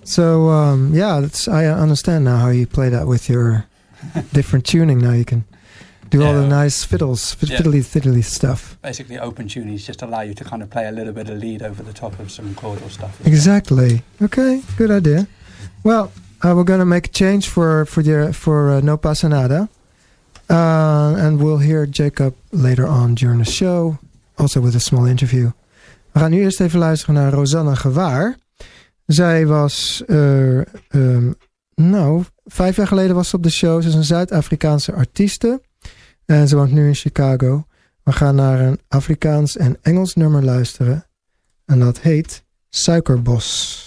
So 0.04 0.50
um, 0.50 0.94
yeah, 0.94 1.20
I 1.48 1.66
understand 1.66 2.24
now 2.24 2.37
how 2.37 2.50
you 2.50 2.66
play 2.66 2.88
that 2.90 3.09
with 3.09 3.28
your 3.28 3.66
different 4.32 4.64
tuning. 4.64 4.98
Now 4.98 5.12
you 5.12 5.24
can 5.24 5.44
do 6.11 6.20
yeah. 6.20 6.28
all 6.28 6.35
the 6.35 6.46
nice 6.46 6.85
fiddles, 6.85 7.37
yeah. 7.40 7.59
fiddly 7.59 7.80
fiddly 7.80 8.22
stuff. 8.22 8.78
Basically, 8.82 9.18
open 9.18 9.48
tunings 9.48 9.85
just 9.85 10.02
allow 10.02 10.20
you 10.20 10.32
to 10.35 10.44
kind 10.44 10.62
of 10.62 10.70
play 10.70 10.87
a 10.87 10.92
little 10.92 11.12
bit 11.12 11.28
of 11.28 11.38
lead 11.38 11.61
over 11.61 11.82
the 11.82 11.92
top 11.92 12.18
of 12.20 12.30
some 12.30 12.54
chordal 12.54 12.88
stuff. 12.88 13.20
Exactly. 13.26 14.02
Okay, 14.22 14.62
good 14.76 14.92
idea. 14.92 15.26
Well, 15.82 16.12
uh, 16.42 16.54
we're 16.54 16.62
gonna 16.62 16.87
make 16.87 17.06
a 17.06 17.11
change 17.11 17.48
for 17.48 17.85
for 17.87 18.00
the 18.00 18.32
for 18.32 18.70
uh, 18.70 18.80
No 18.80 18.96
Pasa 18.96 19.28
Nada, 19.28 19.68
uh, 20.48 21.16
and 21.18 21.42
we'll 21.42 21.59
hear 21.59 21.85
Jacob 21.85 22.37
later 22.52 22.87
on 22.87 23.16
during 23.16 23.38
the 23.40 23.44
show, 23.44 23.98
also 24.38 24.61
with 24.61 24.76
a 24.76 24.80
small 24.80 25.04
interview. 25.04 25.50
We 26.16 26.22
gaan 26.22 26.31
nu 26.31 26.40
eerst 26.40 26.61
even 26.61 26.79
luisteren 26.79 27.14
naar 27.14 27.33
Rosanna 27.33 27.74
Gewaar. 27.74 28.37
Zij 29.07 29.46
was, 29.46 30.02
uh, 30.07 30.61
nou, 31.74 32.24
vijf 32.44 32.76
jaar 32.76 32.87
geleden 32.87 33.14
was 33.14 33.29
ze 33.29 33.37
op 33.37 33.42
de 33.42 33.50
show. 33.50 33.83
Ze 33.83 33.88
is 33.88 33.94
een 33.94 34.05
Zuid-Afrikaanse 34.05 34.92
artieste. 34.92 35.62
En 36.24 36.48
ze 36.48 36.57
woont 36.57 36.72
nu 36.72 36.87
in 36.87 36.94
Chicago. 36.94 37.66
We 38.02 38.12
gaan 38.12 38.35
naar 38.35 38.61
een 38.61 38.81
Afrikaans 38.88 39.57
en 39.57 39.76
Engels 39.83 40.14
nummer 40.14 40.44
luisteren. 40.44 41.07
En 41.64 41.79
dat 41.79 42.00
heet 42.00 42.44
Suikerbos. 42.68 43.85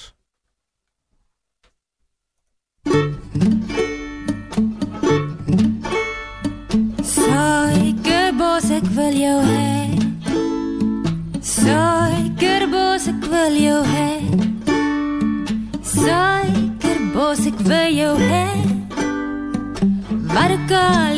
God. 20.70 21.09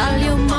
salió 0.00 0.49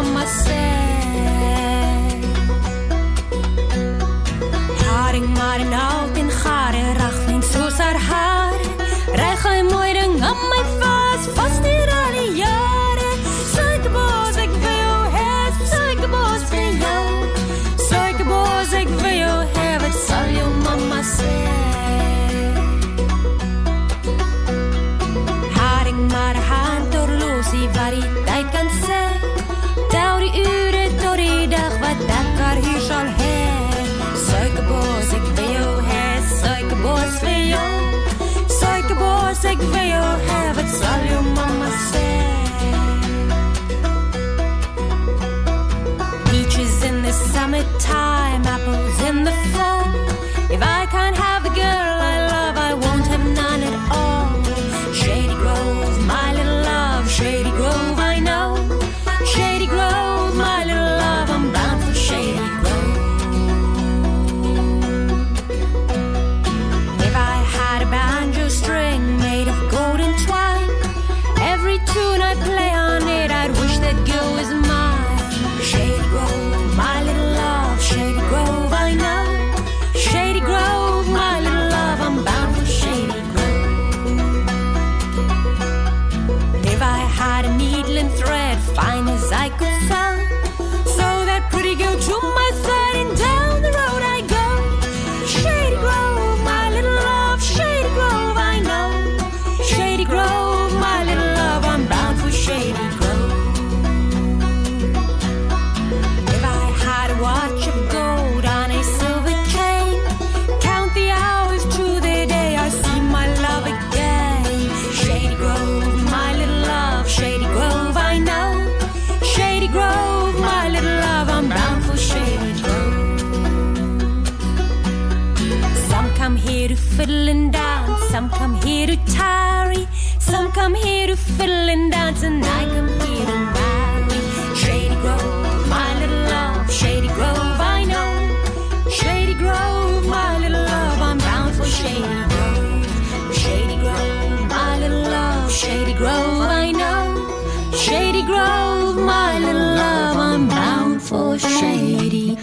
for 151.12 151.40
Shady 151.40 152.36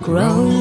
Grove. 0.00 0.52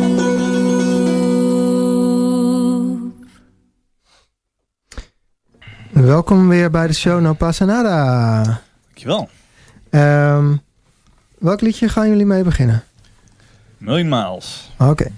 Welkom 5.91 6.47
weer 6.47 6.71
bij 6.71 6.87
de 6.87 6.93
show 6.93 7.21
No 7.21 7.33
Pasanada. 7.33 8.43
Dankjewel. 8.85 9.29
Um, 9.89 10.61
welk 11.37 11.61
liedje 11.61 11.89
gaan 11.89 12.09
jullie 12.09 12.25
mee 12.25 12.43
beginnen? 12.43 12.83
Million 13.77 14.09
Miles. 14.09 14.71
Oké. 14.77 15.11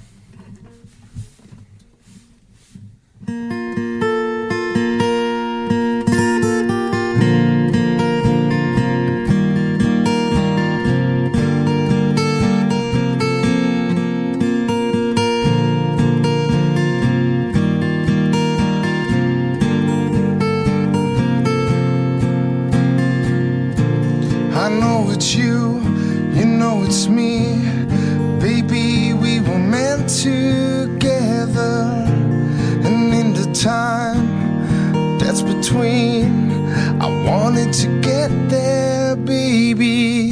to 37.82 37.88
get 38.00 38.32
there, 38.50 39.18
baby. 39.18 40.32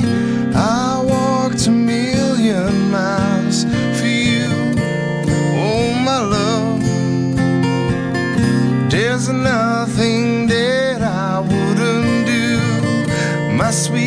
I 0.55 1.03
walked 1.03 1.67
a 1.67 1.71
million 1.71 2.89
miles 2.89 3.65
for 3.99 4.07
you, 4.07 4.49
oh 5.57 5.93
my 6.07 6.19
love. 6.35 6.81
There's 8.89 9.27
nothing 9.27 10.47
that 10.47 11.01
I 11.01 11.39
wouldn't 11.41 12.25
do, 12.25 13.57
my 13.57 13.71
sweet. 13.71 14.02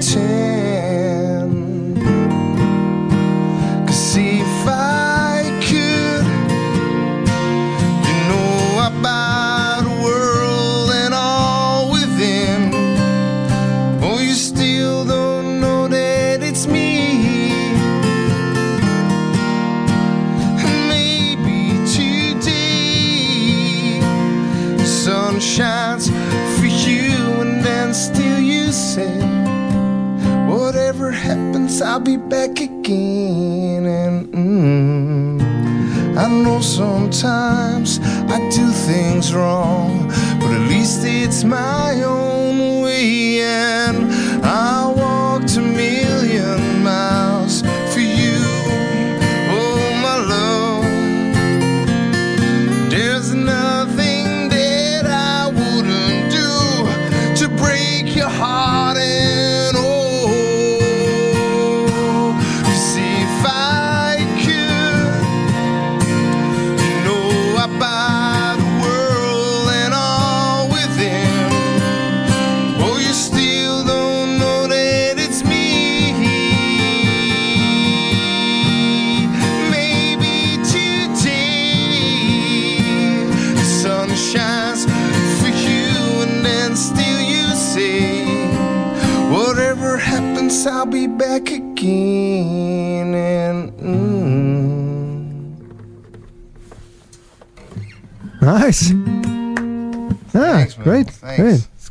情。 0.00 0.47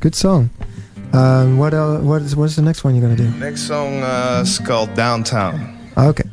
Good 0.07 0.15
song. 0.15 0.49
Um, 1.11 1.57
what 1.57 1.73
else, 1.73 2.01
what 2.01 2.21
is 2.21 2.33
what's 2.33 2.55
the 2.55 2.61
next 2.61 2.85
one 2.85 2.95
you're 2.95 3.01
gonna 3.01 3.17
do? 3.17 3.29
Next 3.39 3.67
song 3.67 4.01
uh, 4.01 4.39
is 4.41 4.57
called 4.57 4.93
Downtown. 4.95 5.77
Okay. 5.97 6.23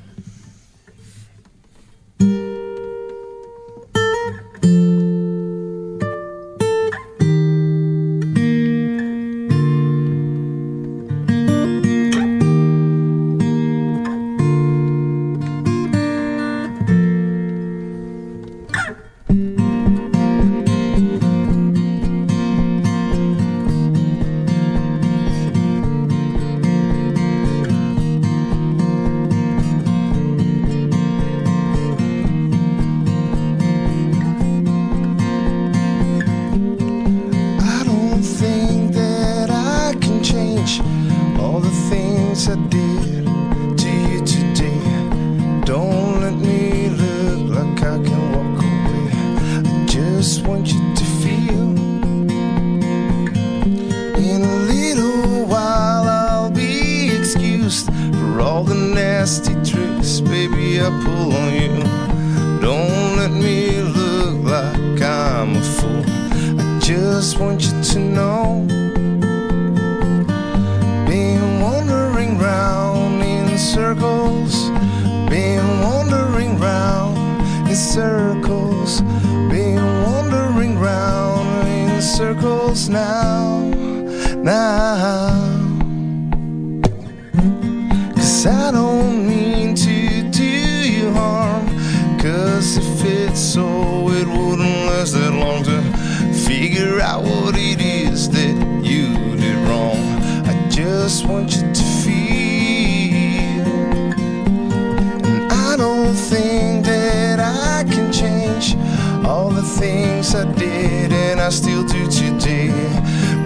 All 109.26 109.48
the 109.48 109.62
things 109.62 110.34
I 110.34 110.44
did 110.52 111.10
and 111.10 111.40
I 111.40 111.48
still 111.48 111.82
do 111.84 112.10
today. 112.10 112.68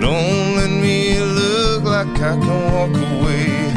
Don't 0.00 0.56
let 0.56 0.70
me 0.70 1.20
look 1.20 1.84
like 1.84 2.08
I 2.20 2.36
can 2.36 2.72
walk 2.72 2.94
away. 3.12 3.72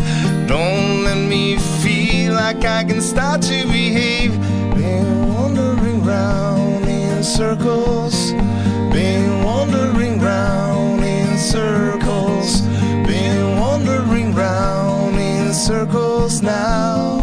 Don't 0.47 1.03
let 1.03 1.17
me 1.29 1.57
feel 1.81 2.33
like 2.33 2.65
I 2.65 2.83
can 2.83 3.01
start 3.01 3.43
to 3.43 3.63
behave. 3.67 4.31
Been 4.73 5.33
wandering 5.33 6.03
round 6.03 6.85
in 6.85 7.23
circles. 7.23 8.31
Been 8.91 9.43
wandering 9.43 10.19
round 10.19 11.03
in 11.03 11.37
circles. 11.37 12.61
Been 13.05 13.59
wandering 13.59 14.33
round 14.33 15.15
in 15.17 15.53
circles 15.53 16.41
now. 16.41 17.20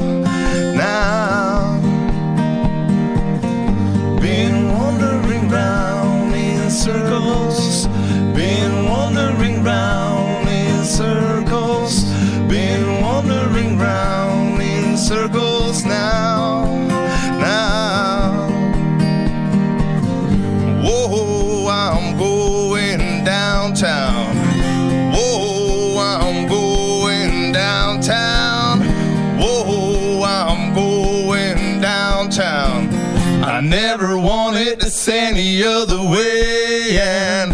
Any 35.09 35.63
other 35.63 36.03
way. 36.03 36.99
And 37.01 37.53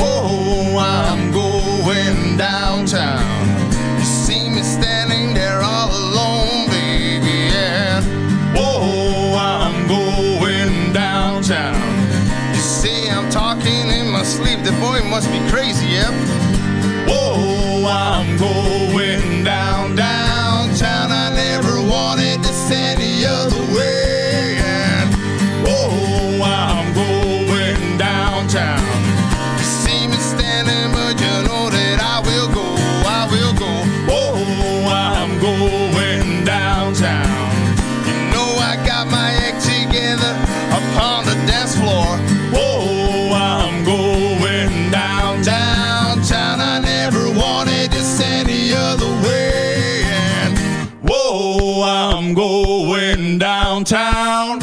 whoa, 0.00 0.76
I'm 0.78 1.32
going 1.32 2.36
downtown. 2.36 3.22
You 3.98 4.04
see 4.04 4.48
me 4.48 4.62
standing 4.62 5.34
there 5.34 5.60
all 5.62 5.90
alone, 5.90 6.68
baby. 6.68 7.50
And 7.54 8.04
whoa, 8.56 9.34
I'm 9.36 9.86
going 9.88 10.92
downtown. 10.92 11.74
You 12.54 12.60
see, 12.60 13.08
I'm 13.08 13.30
talking 13.30 13.90
in 13.90 14.08
my 14.10 14.22
sleep. 14.22 14.62
The 14.62 14.72
boy 14.72 15.00
must 15.08 15.30
be 15.30 15.40
crazy, 15.50 15.81
downtown. 53.82 54.60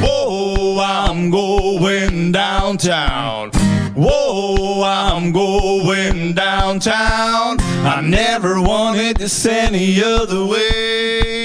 Whoa, 0.00 0.78
I'm 0.80 1.30
going 1.30 2.30
downtown. 2.30 3.50
Whoa, 3.94 4.82
I'm 4.84 5.32
going 5.32 6.34
downtown. 6.34 7.56
I 7.60 8.00
never 8.00 8.60
wanted 8.60 9.16
this 9.16 9.44
any 9.44 10.02
other 10.02 10.44
way. 10.46 11.39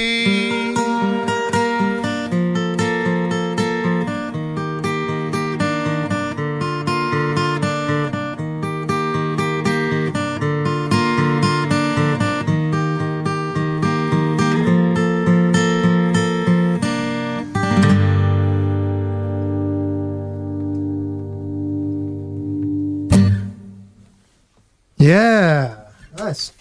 Yeah, 25.05 25.75
nice. 26.17 26.51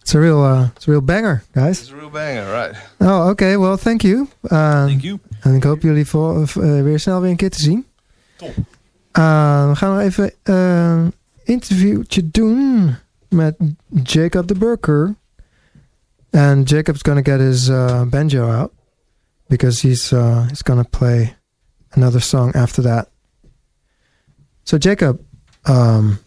It's 0.00 0.14
a 0.14 0.20
real, 0.20 0.42
uh, 0.42 0.68
it's 0.74 0.88
a 0.88 0.90
real 0.90 1.02
banger, 1.02 1.42
guys. 1.52 1.82
It's 1.82 1.90
a 1.90 1.96
real 1.96 2.08
banger, 2.08 2.50
right? 2.50 2.74
Oh, 2.98 3.28
okay. 3.30 3.58
Well, 3.58 3.76
thank 3.76 4.02
you. 4.02 4.26
Uh, 4.50 4.86
Thank 4.86 5.02
you. 5.02 5.18
En 5.40 5.54
ik 5.54 5.64
hoop 5.64 5.82
jullie 5.82 6.06
voor, 6.06 6.42
eh, 6.42 6.82
weer 6.82 6.98
snel 6.98 7.20
weer 7.20 7.30
een 7.30 7.36
keer 7.36 7.50
te 7.50 7.60
zien. 7.62 7.86
Top. 8.36 8.56
Uh, 9.18 9.68
we 9.68 9.76
gaan 9.76 9.94
nog 9.94 10.00
even 10.00 10.32
eh, 10.42 10.90
een 10.90 11.12
interviewtje 11.44 12.30
doen 12.30 12.96
met 13.28 13.56
Jacob 14.02 14.46
de 14.46 14.54
Burker. 14.54 15.14
And 16.30 16.68
Jacob's 16.68 17.02
gonna 17.02 17.22
get 17.22 17.40
his 17.40 17.68
uh, 17.68 18.02
banjo 18.02 18.50
out 18.50 18.72
because 19.46 19.86
he's 19.86 20.12
uh, 20.12 20.46
he's 20.46 20.62
gonna 20.62 20.86
play 20.90 21.36
another 21.90 22.20
song 22.20 22.54
after 22.54 22.82
that. 22.82 23.08
So 24.62 24.76
Jacob, 24.76 25.20
um, 25.68 26.18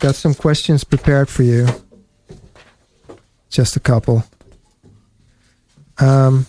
got 0.00 0.14
some 0.14 0.34
questions 0.34 0.84
prepared 0.84 1.28
for 1.28 1.42
you. 1.42 1.66
Just 3.50 3.76
a 3.76 3.80
couple. 3.80 4.24
Um, 5.98 6.46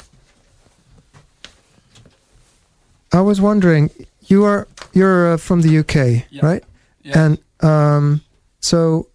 I 3.13 3.21
was 3.21 3.39
wondering, 3.39 3.89
you 4.25 4.43
are 4.43 4.67
you're 4.93 5.33
uh, 5.33 5.37
from 5.37 5.61
the 5.61 5.77
UK, 5.79 6.25
Yeah. 6.29 6.45
right? 6.45 6.63
Yeah. 7.03 7.19
And 7.25 7.37
um, 7.61 8.21
so 8.59 9.07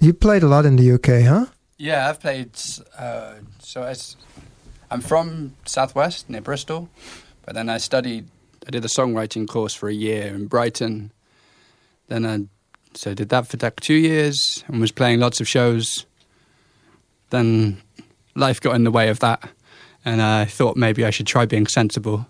you 0.00 0.12
played 0.12 0.42
a 0.42 0.48
lot 0.48 0.66
in 0.66 0.76
the 0.76 0.92
UK, 0.92 1.22
huh? 1.26 1.46
Yeah, 1.78 2.08
I've 2.10 2.20
played. 2.20 2.50
Uh, 2.98 3.34
so 3.60 3.82
as 3.82 4.16
I'm 4.90 5.00
from 5.00 5.54
Southwest 5.64 6.28
near 6.28 6.40
Bristol, 6.42 6.88
but 7.44 7.54
then 7.54 7.68
I 7.68 7.78
studied. 7.78 8.28
I 8.66 8.70
did 8.70 8.84
a 8.84 8.88
songwriting 8.88 9.46
course 9.46 9.74
for 9.74 9.88
a 9.88 9.94
year 9.94 10.26
in 10.34 10.46
Brighton. 10.46 11.10
Then 12.08 12.24
I 12.26 12.44
so 12.94 13.14
did 13.14 13.28
that 13.30 13.46
for 13.46 13.56
like 13.60 13.80
two 13.80 13.94
years 13.94 14.64
and 14.68 14.80
was 14.80 14.92
playing 14.92 15.20
lots 15.20 15.40
of 15.40 15.48
shows. 15.48 16.06
Then 17.30 17.82
life 18.34 18.60
got 18.60 18.74
in 18.74 18.84
the 18.84 18.90
way 18.90 19.08
of 19.08 19.20
that, 19.20 19.48
and 20.04 20.22
I 20.22 20.44
thought 20.44 20.76
maybe 20.76 21.04
I 21.04 21.10
should 21.10 21.26
try 21.26 21.46
being 21.46 21.66
sensible. 21.66 22.26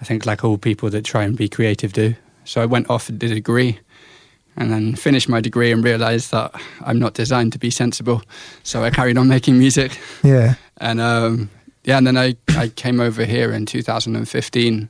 I 0.00 0.04
think 0.04 0.26
like 0.26 0.44
all 0.44 0.58
people 0.58 0.90
that 0.90 1.04
try 1.04 1.24
and 1.24 1.36
be 1.36 1.48
creative 1.48 1.92
do. 1.92 2.14
So 2.44 2.62
I 2.62 2.66
went 2.66 2.88
off 2.88 3.08
and 3.08 3.18
did 3.18 3.30
a 3.30 3.34
degree 3.34 3.80
and 4.56 4.72
then 4.72 4.94
finished 4.94 5.28
my 5.28 5.40
degree 5.40 5.72
and 5.72 5.84
realized 5.84 6.30
that 6.32 6.54
I'm 6.82 6.98
not 6.98 7.14
designed 7.14 7.52
to 7.52 7.58
be 7.58 7.70
sensible. 7.70 8.22
So 8.62 8.82
I 8.82 8.90
carried 8.90 9.18
on 9.18 9.28
making 9.28 9.58
music. 9.58 9.98
Yeah. 10.22 10.54
And 10.78 11.00
um, 11.00 11.50
yeah, 11.84 11.98
and 11.98 12.06
then 12.06 12.16
I, 12.16 12.36
I 12.50 12.68
came 12.68 13.00
over 13.00 13.24
here 13.24 13.52
in 13.52 13.66
2015 13.66 14.88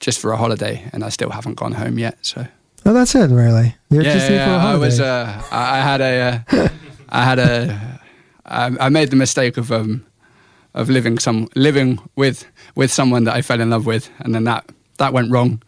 just 0.00 0.20
for 0.20 0.32
a 0.32 0.36
holiday, 0.36 0.88
and 0.92 1.02
I 1.02 1.08
still 1.08 1.30
haven't 1.30 1.54
gone 1.54 1.72
home 1.72 1.98
yet. 1.98 2.18
So 2.22 2.46
Oh, 2.88 2.94
that's 2.94 3.14
it, 3.14 3.28
really. 3.28 3.76
You're 3.90 4.02
yeah, 4.02 4.14
just 4.14 4.28
here 4.28 4.38
for 4.38 4.50
a 4.50 4.56
yeah, 4.56 4.66
I 4.66 4.76
was. 4.76 4.98
Uh, 4.98 5.42
I, 5.50 5.78
I 5.78 5.80
had 5.82 6.00
a. 6.00 6.44
Uh, 6.48 6.68
I 7.10 7.22
had 7.22 7.38
a. 7.38 8.00
I, 8.46 8.86
I 8.86 8.88
made 8.88 9.10
the 9.10 9.16
mistake 9.16 9.58
of 9.58 9.70
um, 9.70 10.06
of 10.72 10.88
living 10.88 11.18
some 11.18 11.48
living 11.54 11.98
with 12.16 12.46
with 12.76 12.90
someone 12.90 13.24
that 13.24 13.34
I 13.34 13.42
fell 13.42 13.60
in 13.60 13.68
love 13.68 13.84
with, 13.84 14.10
and 14.20 14.34
then 14.34 14.44
that 14.44 14.64
that 14.96 15.12
went 15.12 15.30
wrong. 15.30 15.62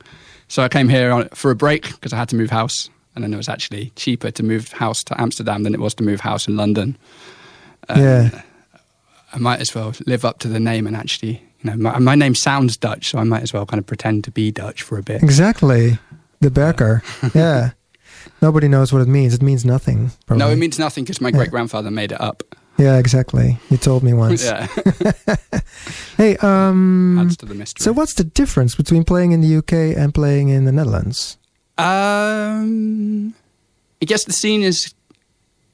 So 0.49 0.62
I 0.62 0.71
came 0.71 0.89
here 0.89 1.12
on, 1.12 1.29
for 1.35 1.51
a 1.51 1.55
break 1.55 1.91
because 1.91 2.14
I 2.14 2.16
had 2.16 2.31
to 2.31 2.37
move 2.37 2.49
house, 2.49 2.89
and 3.14 3.23
then 3.23 3.35
it 3.35 3.37
was 3.37 3.51
actually 3.51 3.93
cheaper 3.97 4.31
to 4.31 4.43
move 4.43 4.73
house 4.73 5.05
to 5.05 5.21
Amsterdam 5.21 5.64
than 5.64 5.75
it 5.75 5.81
was 5.81 5.93
to 5.97 6.03
move 6.03 6.21
house 6.21 6.49
in 6.49 6.57
London. 6.57 6.97
Um, 7.91 8.03
yeah. 8.03 8.43
I 9.35 9.39
might 9.39 9.61
as 9.61 9.75
well 9.75 9.93
live 10.07 10.25
up 10.25 10.39
to 10.39 10.49
the 10.49 10.59
name 10.59 10.87
and 10.87 10.97
actually, 10.97 11.43
you 11.61 11.71
know, 11.71 11.77
my, 11.77 11.99
my 11.99 12.14
name 12.14 12.35
sounds 12.35 12.79
Dutch, 12.79 13.11
so 13.11 13.18
I 13.18 13.25
might 13.25 13.43
as 13.43 13.53
well 13.53 13.66
kind 13.66 13.79
of 13.79 13.87
pretend 13.87 14.25
to 14.25 14.31
be 14.31 14.51
Dutch 14.51 14.83
for 14.83 14.99
a 14.99 15.03
bit. 15.03 15.23
Exactly. 15.23 15.99
The 16.41 16.51
Berker. 16.51 17.03
yeah. 17.34 17.70
Nobody 18.43 18.68
knows 18.68 18.93
what 18.93 19.03
it 19.03 19.09
means. 19.09 19.34
It 19.34 19.43
means 19.43 19.64
nothing. 19.64 20.11
Probably. 20.26 20.45
No, 20.45 20.51
it 20.51 20.57
means 20.57 20.78
nothing 20.78 21.05
because 21.05 21.20
my 21.20 21.30
great 21.30 21.51
grandfather 21.51 21.91
made 21.91 22.12
it 22.12 22.20
up. 22.20 22.43
Yeah, 22.78 22.97
exactly. 22.99 23.59
You 23.68 23.76
told 23.76 24.03
me 24.03 24.14
once. 24.14 24.43
yeah, 24.45 24.66
Hey, 26.16 26.36
um, 26.38 27.18
adds 27.18 27.36
to 27.38 27.47
the 27.47 27.55
mystery. 27.55 27.82
so 27.84 27.93
what's 27.93 28.14
the 28.14 28.24
difference 28.24 28.74
between 28.74 29.05
playing 29.05 29.32
in 29.32 29.43
the 29.43 29.57
UK 29.57 29.72
and 29.99 30.14
playing 30.14 30.49
in 30.49 30.64
the 30.64 30.72
Netherlands? 30.72 31.36
Um, 31.76 33.34
I 34.01 34.07
guess 34.07 34.24
the 34.24 34.32
scene 34.32 34.62
is 34.62 34.95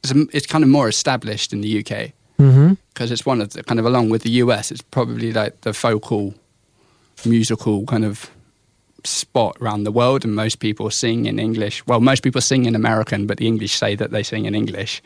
is, 0.02 0.12
is 0.32 0.46
kind 0.46 0.64
of 0.64 0.70
more 0.70 0.88
established 0.88 1.52
in 1.52 1.60
the 1.60 1.78
UK 1.80 2.12
Mm-hmm. 2.38 2.74
because 2.92 3.10
it's 3.10 3.24
one 3.24 3.40
of 3.40 3.54
the 3.54 3.62
kind 3.64 3.80
of 3.80 3.86
along 3.86 4.10
with 4.10 4.22
the 4.22 4.30
US, 4.42 4.70
it's 4.70 4.82
probably 4.82 5.32
like 5.32 5.60
the 5.62 5.72
focal 5.72 6.34
musical 7.24 7.86
kind 7.86 8.04
of 8.04 8.30
spot 9.06 9.56
around 9.60 9.84
the 9.84 9.92
world, 9.92 10.24
and 10.24 10.34
most 10.34 10.58
people 10.58 10.90
sing 10.90 11.26
in 11.26 11.38
English. 11.38 11.86
Well, 11.86 12.00
most 12.00 12.22
people 12.22 12.40
sing 12.40 12.66
in 12.66 12.74
American, 12.74 13.26
but 13.26 13.38
the 13.38 13.46
English 13.46 13.74
say 13.74 13.94
that 13.96 14.10
they 14.10 14.22
sing 14.22 14.44
in 14.44 14.54
English 14.54 15.02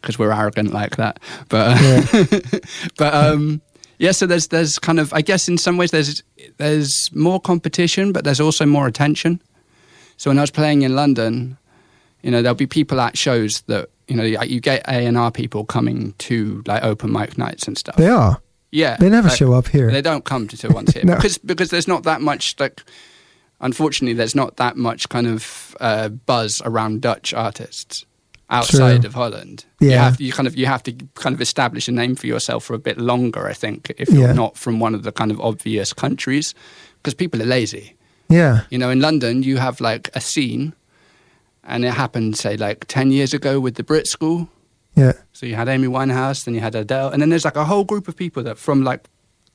because 0.00 0.18
we're 0.18 0.32
arrogant 0.32 0.72
like 0.72 0.96
that. 0.96 1.18
But 1.48 1.76
but 2.96 3.14
um, 3.14 3.60
yeah, 3.98 4.12
so 4.12 4.26
there's 4.26 4.48
there's 4.48 4.78
kind 4.78 4.98
of 5.00 5.12
I 5.12 5.20
guess 5.22 5.48
in 5.48 5.58
some 5.58 5.76
ways 5.76 5.90
there's 5.90 6.22
there's 6.58 7.10
more 7.12 7.40
competition, 7.40 8.12
but 8.12 8.24
there's 8.24 8.40
also 8.40 8.66
more 8.66 8.86
attention. 8.86 9.40
So 10.16 10.30
when 10.30 10.38
I 10.38 10.42
was 10.42 10.50
playing 10.50 10.82
in 10.82 10.94
London, 10.94 11.56
you 12.22 12.30
know, 12.30 12.42
there'll 12.42 12.54
be 12.54 12.66
people 12.66 13.00
at 13.00 13.16
shows 13.16 13.62
that 13.66 13.88
you 14.08 14.16
know 14.16 14.22
you 14.24 14.60
get 14.60 14.82
A 14.88 15.06
and 15.06 15.16
R 15.16 15.30
people 15.30 15.64
coming 15.64 16.14
to 16.18 16.62
like 16.66 16.82
open 16.84 17.12
mic 17.12 17.38
nights 17.38 17.66
and 17.66 17.76
stuff. 17.78 17.96
They 17.96 18.08
are. 18.08 18.40
yeah, 18.70 18.96
They 18.98 19.08
never 19.08 19.28
like, 19.28 19.36
show 19.38 19.52
up 19.52 19.68
here. 19.68 19.90
They 19.90 20.02
don't 20.02 20.24
come 20.24 20.46
to, 20.48 20.56
to 20.58 20.68
ones 20.68 20.92
here 20.94 21.04
No. 21.06 21.16
because 21.16 21.38
because 21.38 21.70
there's 21.70 21.88
not 21.88 22.02
that 22.04 22.20
much 22.20 22.54
like. 22.58 22.82
Unfortunately, 23.60 24.14
there's 24.14 24.34
not 24.34 24.56
that 24.56 24.76
much 24.76 25.08
kind 25.08 25.26
of 25.26 25.76
uh, 25.80 26.08
buzz 26.08 26.62
around 26.64 27.02
Dutch 27.02 27.34
artists 27.34 28.06
outside 28.48 29.02
True. 29.02 29.08
of 29.08 29.14
Holland. 29.14 29.64
You 29.80 29.90
Yeah. 29.90 30.04
have 30.04 30.16
to, 30.16 30.24
you 30.24 30.32
kind 30.32 30.46
of 30.48 30.56
you 30.56 30.66
have 30.66 30.82
to 30.84 30.92
kind 31.14 31.34
of 31.34 31.40
establish 31.40 31.86
a 31.88 31.92
name 31.92 32.16
for 32.16 32.26
yourself 32.26 32.64
for 32.64 32.74
a 32.74 32.78
bit 32.78 32.98
longer. 32.98 33.46
I 33.46 33.52
think 33.52 33.92
if 33.98 34.08
you're 34.10 34.28
Yeah. 34.28 34.32
not 34.32 34.56
from 34.56 34.80
one 34.80 34.94
of 34.94 35.02
the 35.02 35.12
kind 35.12 35.30
of 35.30 35.40
obvious 35.40 35.92
countries, 35.92 36.54
because 36.96 37.14
people 37.14 37.40
are 37.42 37.46
lazy. 37.46 37.94
Yeah. 38.28 38.62
You 38.70 38.78
know, 38.78 38.90
in 38.90 39.00
London, 39.00 39.42
you 39.42 39.58
have 39.58 39.80
like 39.80 40.10
a 40.14 40.20
scene, 40.20 40.72
and 41.64 41.84
it 41.84 41.92
happened, 41.94 42.36
say, 42.36 42.56
like 42.56 42.86
10 42.88 43.12
years 43.12 43.34
ago 43.34 43.60
with 43.60 43.74
the 43.74 43.82
Brit 43.84 44.06
School. 44.06 44.48
Yeah. 44.96 45.12
So 45.32 45.46
you 45.46 45.54
had 45.54 45.68
Amy 45.68 45.86
Winehouse, 45.88 46.44
then 46.44 46.54
you 46.54 46.60
had 46.60 46.74
Adele, 46.74 47.10
and 47.10 47.20
then 47.22 47.28
there's 47.28 47.44
like 47.44 47.56
a 47.56 47.64
whole 47.66 47.84
group 47.84 48.08
of 48.08 48.16
people 48.16 48.42
that 48.44 48.58
from 48.58 48.82
like 48.84 49.06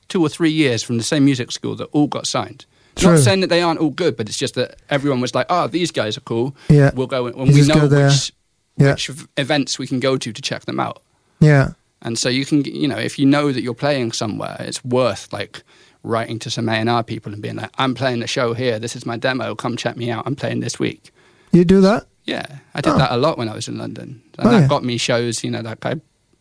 two 0.08 0.22
or 0.22 0.30
three 0.30 0.52
years 0.52 0.84
from 0.84 0.98
the 0.98 1.04
same 1.04 1.26
music 1.26 1.52
school 1.52 1.76
that 1.76 1.86
all 1.92 2.08
got 2.08 2.28
signed 2.28 2.66
True. 2.96 3.12
Not 3.12 3.20
saying 3.20 3.42
that 3.42 3.48
they 3.50 3.62
aren't 3.62 3.80
all 3.80 3.90
good, 3.90 4.16
but 4.18 4.30
it's 4.30 4.38
just 4.38 4.56
that 4.56 4.78
everyone 4.90 5.20
was 5.22 5.36
like, 5.36 5.48
"Oh, 5.50 5.68
these 5.68 5.92
guys 5.92 6.18
are 6.18 6.22
cool. 6.22 6.56
Yeah. 6.70 6.92
We'll 6.96 7.08
go." 7.08 7.28
And 7.28 7.36
we 7.54 7.62
know 7.68 7.88
which 7.88 8.32
Yeah. 8.78 8.92
which 8.92 9.10
events 9.38 9.78
we 9.80 9.88
can 9.88 10.00
go 10.00 10.18
to 10.18 10.32
to 10.34 10.42
check 10.42 10.66
them 10.66 10.80
out. 10.80 11.02
Yeah. 11.40 11.72
And 12.02 12.18
so 12.20 12.30
you 12.30 12.46
can, 12.46 12.64
you 12.66 12.88
know, 12.88 12.98
if 12.98 13.18
you 13.20 13.26
know 13.26 13.52
that 13.52 13.62
you're 13.64 13.74
playing 13.74 14.12
somewhere, 14.14 14.58
it's 14.60 14.84
worth 14.86 15.32
like 15.34 15.64
writing 16.04 16.38
to 16.40 16.50
some 16.52 16.70
A&R 16.70 17.04
people 17.04 17.34
and 17.34 17.42
being 17.42 17.56
like, 17.56 17.72
I'm 17.80 17.96
playing 17.96 18.20
the 18.20 18.28
show 18.28 18.54
here. 18.54 18.78
This 18.80 18.96
is 18.96 19.06
my 19.06 19.18
demo. 19.18 19.56
Come 19.56 19.76
check 19.76 19.98
me 19.98 20.12
out. 20.12 20.24
I'm 20.28 20.36
playing 20.36 20.60
this 20.60 20.78
week. 20.80 21.12
You 21.52 21.66
do 21.66 21.82
that? 21.82 22.06
Yeah, 22.26 22.46
I 22.76 22.82
did 22.82 22.94
Oh. 22.94 22.98
that 23.00 23.12
a 23.12 23.18
lot 23.18 23.38
when 23.38 23.50
I 23.50 23.56
was 23.56 23.68
in 23.68 23.78
London. 23.78 24.22
And 24.38 24.48
Oh, 24.48 24.52
that 24.52 24.62
yeah. 24.62 24.68
got 24.68 24.84
me 24.84 24.98
shows, 24.98 25.44
you 25.44 25.50
know, 25.52 25.62
like 25.62 25.84
I 25.86 25.96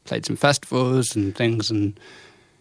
played 0.05 0.27
some 0.27 0.37
festivals 0.37 1.17
and 1.17 1.35
things. 1.35 1.71
And 1.71 1.99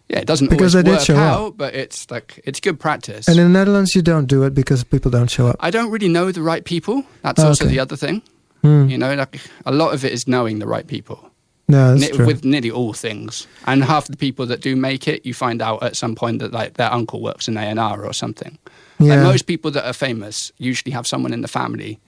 yeah, 0.09 0.19
it 0.19 0.25
doesn't 0.27 0.49
Because 0.49 0.75
always 0.75 0.83
they 0.85 0.91
did 0.91 0.97
work 0.97 1.05
show 1.05 1.15
up. 1.15 1.39
out, 1.39 1.57
but 1.57 1.73
it's 1.73 2.09
like, 2.11 2.39
it's 2.45 2.59
good 2.59 2.79
practice. 2.79 3.27
And 3.27 3.37
in 3.39 3.43
the 3.51 3.59
Netherlands, 3.59 3.95
you 3.95 4.01
don't 4.01 4.25
do 4.27 4.43
it 4.43 4.53
because 4.53 4.83
people 4.83 5.09
don't 5.11 5.29
show 5.29 5.47
up. 5.47 5.55
I 5.59 5.69
don't 5.71 5.89
really 5.91 6.09
know 6.09 6.31
the 6.31 6.41
right 6.41 6.63
people. 6.65 7.03
That's 7.21 7.41
Oh, 7.41 7.47
also 7.47 7.65
okay. 7.65 7.73
the 7.73 7.79
other 7.79 7.95
thing. 7.95 8.21
Hmm. 8.61 8.87
You 8.87 8.97
know, 8.97 9.13
like 9.15 9.39
a 9.65 9.71
lot 9.71 9.93
of 9.93 10.03
it 10.05 10.11
is 10.13 10.27
knowing 10.27 10.59
the 10.59 10.67
right 10.67 10.85
people. 10.87 11.29
No, 11.69 11.95
that's 11.95 12.11
Ni- 12.11 12.17
true. 12.17 12.25
with 12.25 12.43
nearly 12.43 12.69
all 12.69 12.91
things. 12.93 13.47
And 13.65 13.83
half 13.83 14.07
the 14.07 14.17
people 14.17 14.45
that 14.47 14.61
do 14.61 14.75
make 14.75 15.07
it, 15.07 15.25
you 15.25 15.33
find 15.33 15.61
out 15.61 15.81
at 15.81 15.95
some 15.95 16.13
point 16.15 16.39
that 16.39 16.51
like 16.51 16.73
their 16.73 16.91
uncle 16.91 17.21
works 17.21 17.47
in 17.47 17.55
A 17.57 17.61
and 17.61 17.79
R 17.79 18.05
or 18.05 18.13
something. 18.13 18.57
yeah. 18.99 19.15
Like 19.15 19.23
most 19.23 19.43
people 19.47 19.71
that 19.71 19.85
are 19.85 19.93
famous 19.93 20.51
usually 20.57 20.91
have 20.91 21.07
someone 21.07 21.33
in 21.33 21.41
the 21.41 21.47
family 21.47 21.99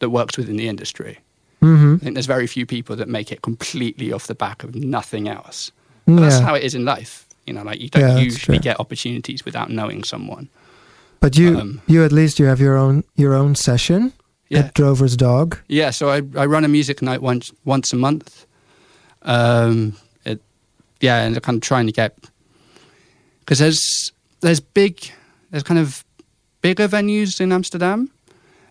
that 0.00 0.10
works 0.10 0.36
within 0.36 0.56
the 0.56 0.68
industry. 0.68 1.18
hmm 1.60 1.94
I 1.94 1.98
think 1.98 2.14
there's 2.14 2.26
very 2.26 2.46
few 2.46 2.66
people 2.66 2.94
that 2.96 3.08
make 3.08 3.32
it 3.32 3.40
completely 3.42 4.12
off 4.12 4.26
the 4.26 4.34
back 4.34 4.62
of 4.62 4.74
nothing 4.74 5.26
else. 5.28 5.72
But 6.06 6.20
that's 6.20 6.38
how 6.38 6.54
it 6.54 6.62
is 6.62 6.74
in 6.74 6.84
life. 6.84 7.26
You 7.48 7.54
know, 7.54 7.64
like 7.64 7.80
you 7.80 7.88
don't 7.88 8.02
Yeah, 8.16 8.18
usually 8.18 8.58
get 8.58 8.78
opportunities 8.78 9.44
without 9.44 9.70
knowing 9.70 10.04
someone. 10.04 10.48
But 11.20 11.36
you, 11.36 11.58
um, 11.58 11.80
you 11.88 12.04
at 12.04 12.12
least 12.12 12.38
you 12.38 12.46
have 12.46 12.60
your 12.60 12.76
own 12.76 13.02
your 13.16 13.34
own 13.34 13.54
session 13.56 14.12
Yeah. 14.50 14.60
at 14.60 14.74
Drover's 14.74 15.16
Dog. 15.16 15.58
Yeah, 15.66 15.90
so 15.90 16.10
I, 16.10 16.16
I 16.36 16.46
run 16.46 16.64
a 16.64 16.68
music 16.68 17.00
night 17.02 17.22
once 17.22 17.52
once 17.64 17.92
a 17.92 17.96
month. 17.96 18.46
Um, 19.22 19.94
it, 20.24 20.40
yeah, 21.00 21.24
and 21.24 21.34
I'm 21.36 21.40
kind 21.42 21.56
of 21.56 21.62
trying 21.62 21.86
to 21.86 21.92
get 21.92 22.12
because 23.40 23.58
there's 23.58 24.12
there's 24.40 24.60
big 24.60 25.10
there's 25.50 25.64
kind 25.64 25.80
of 25.80 26.04
bigger 26.60 26.88
venues 26.88 27.40
in 27.40 27.52
Amsterdam, 27.52 28.10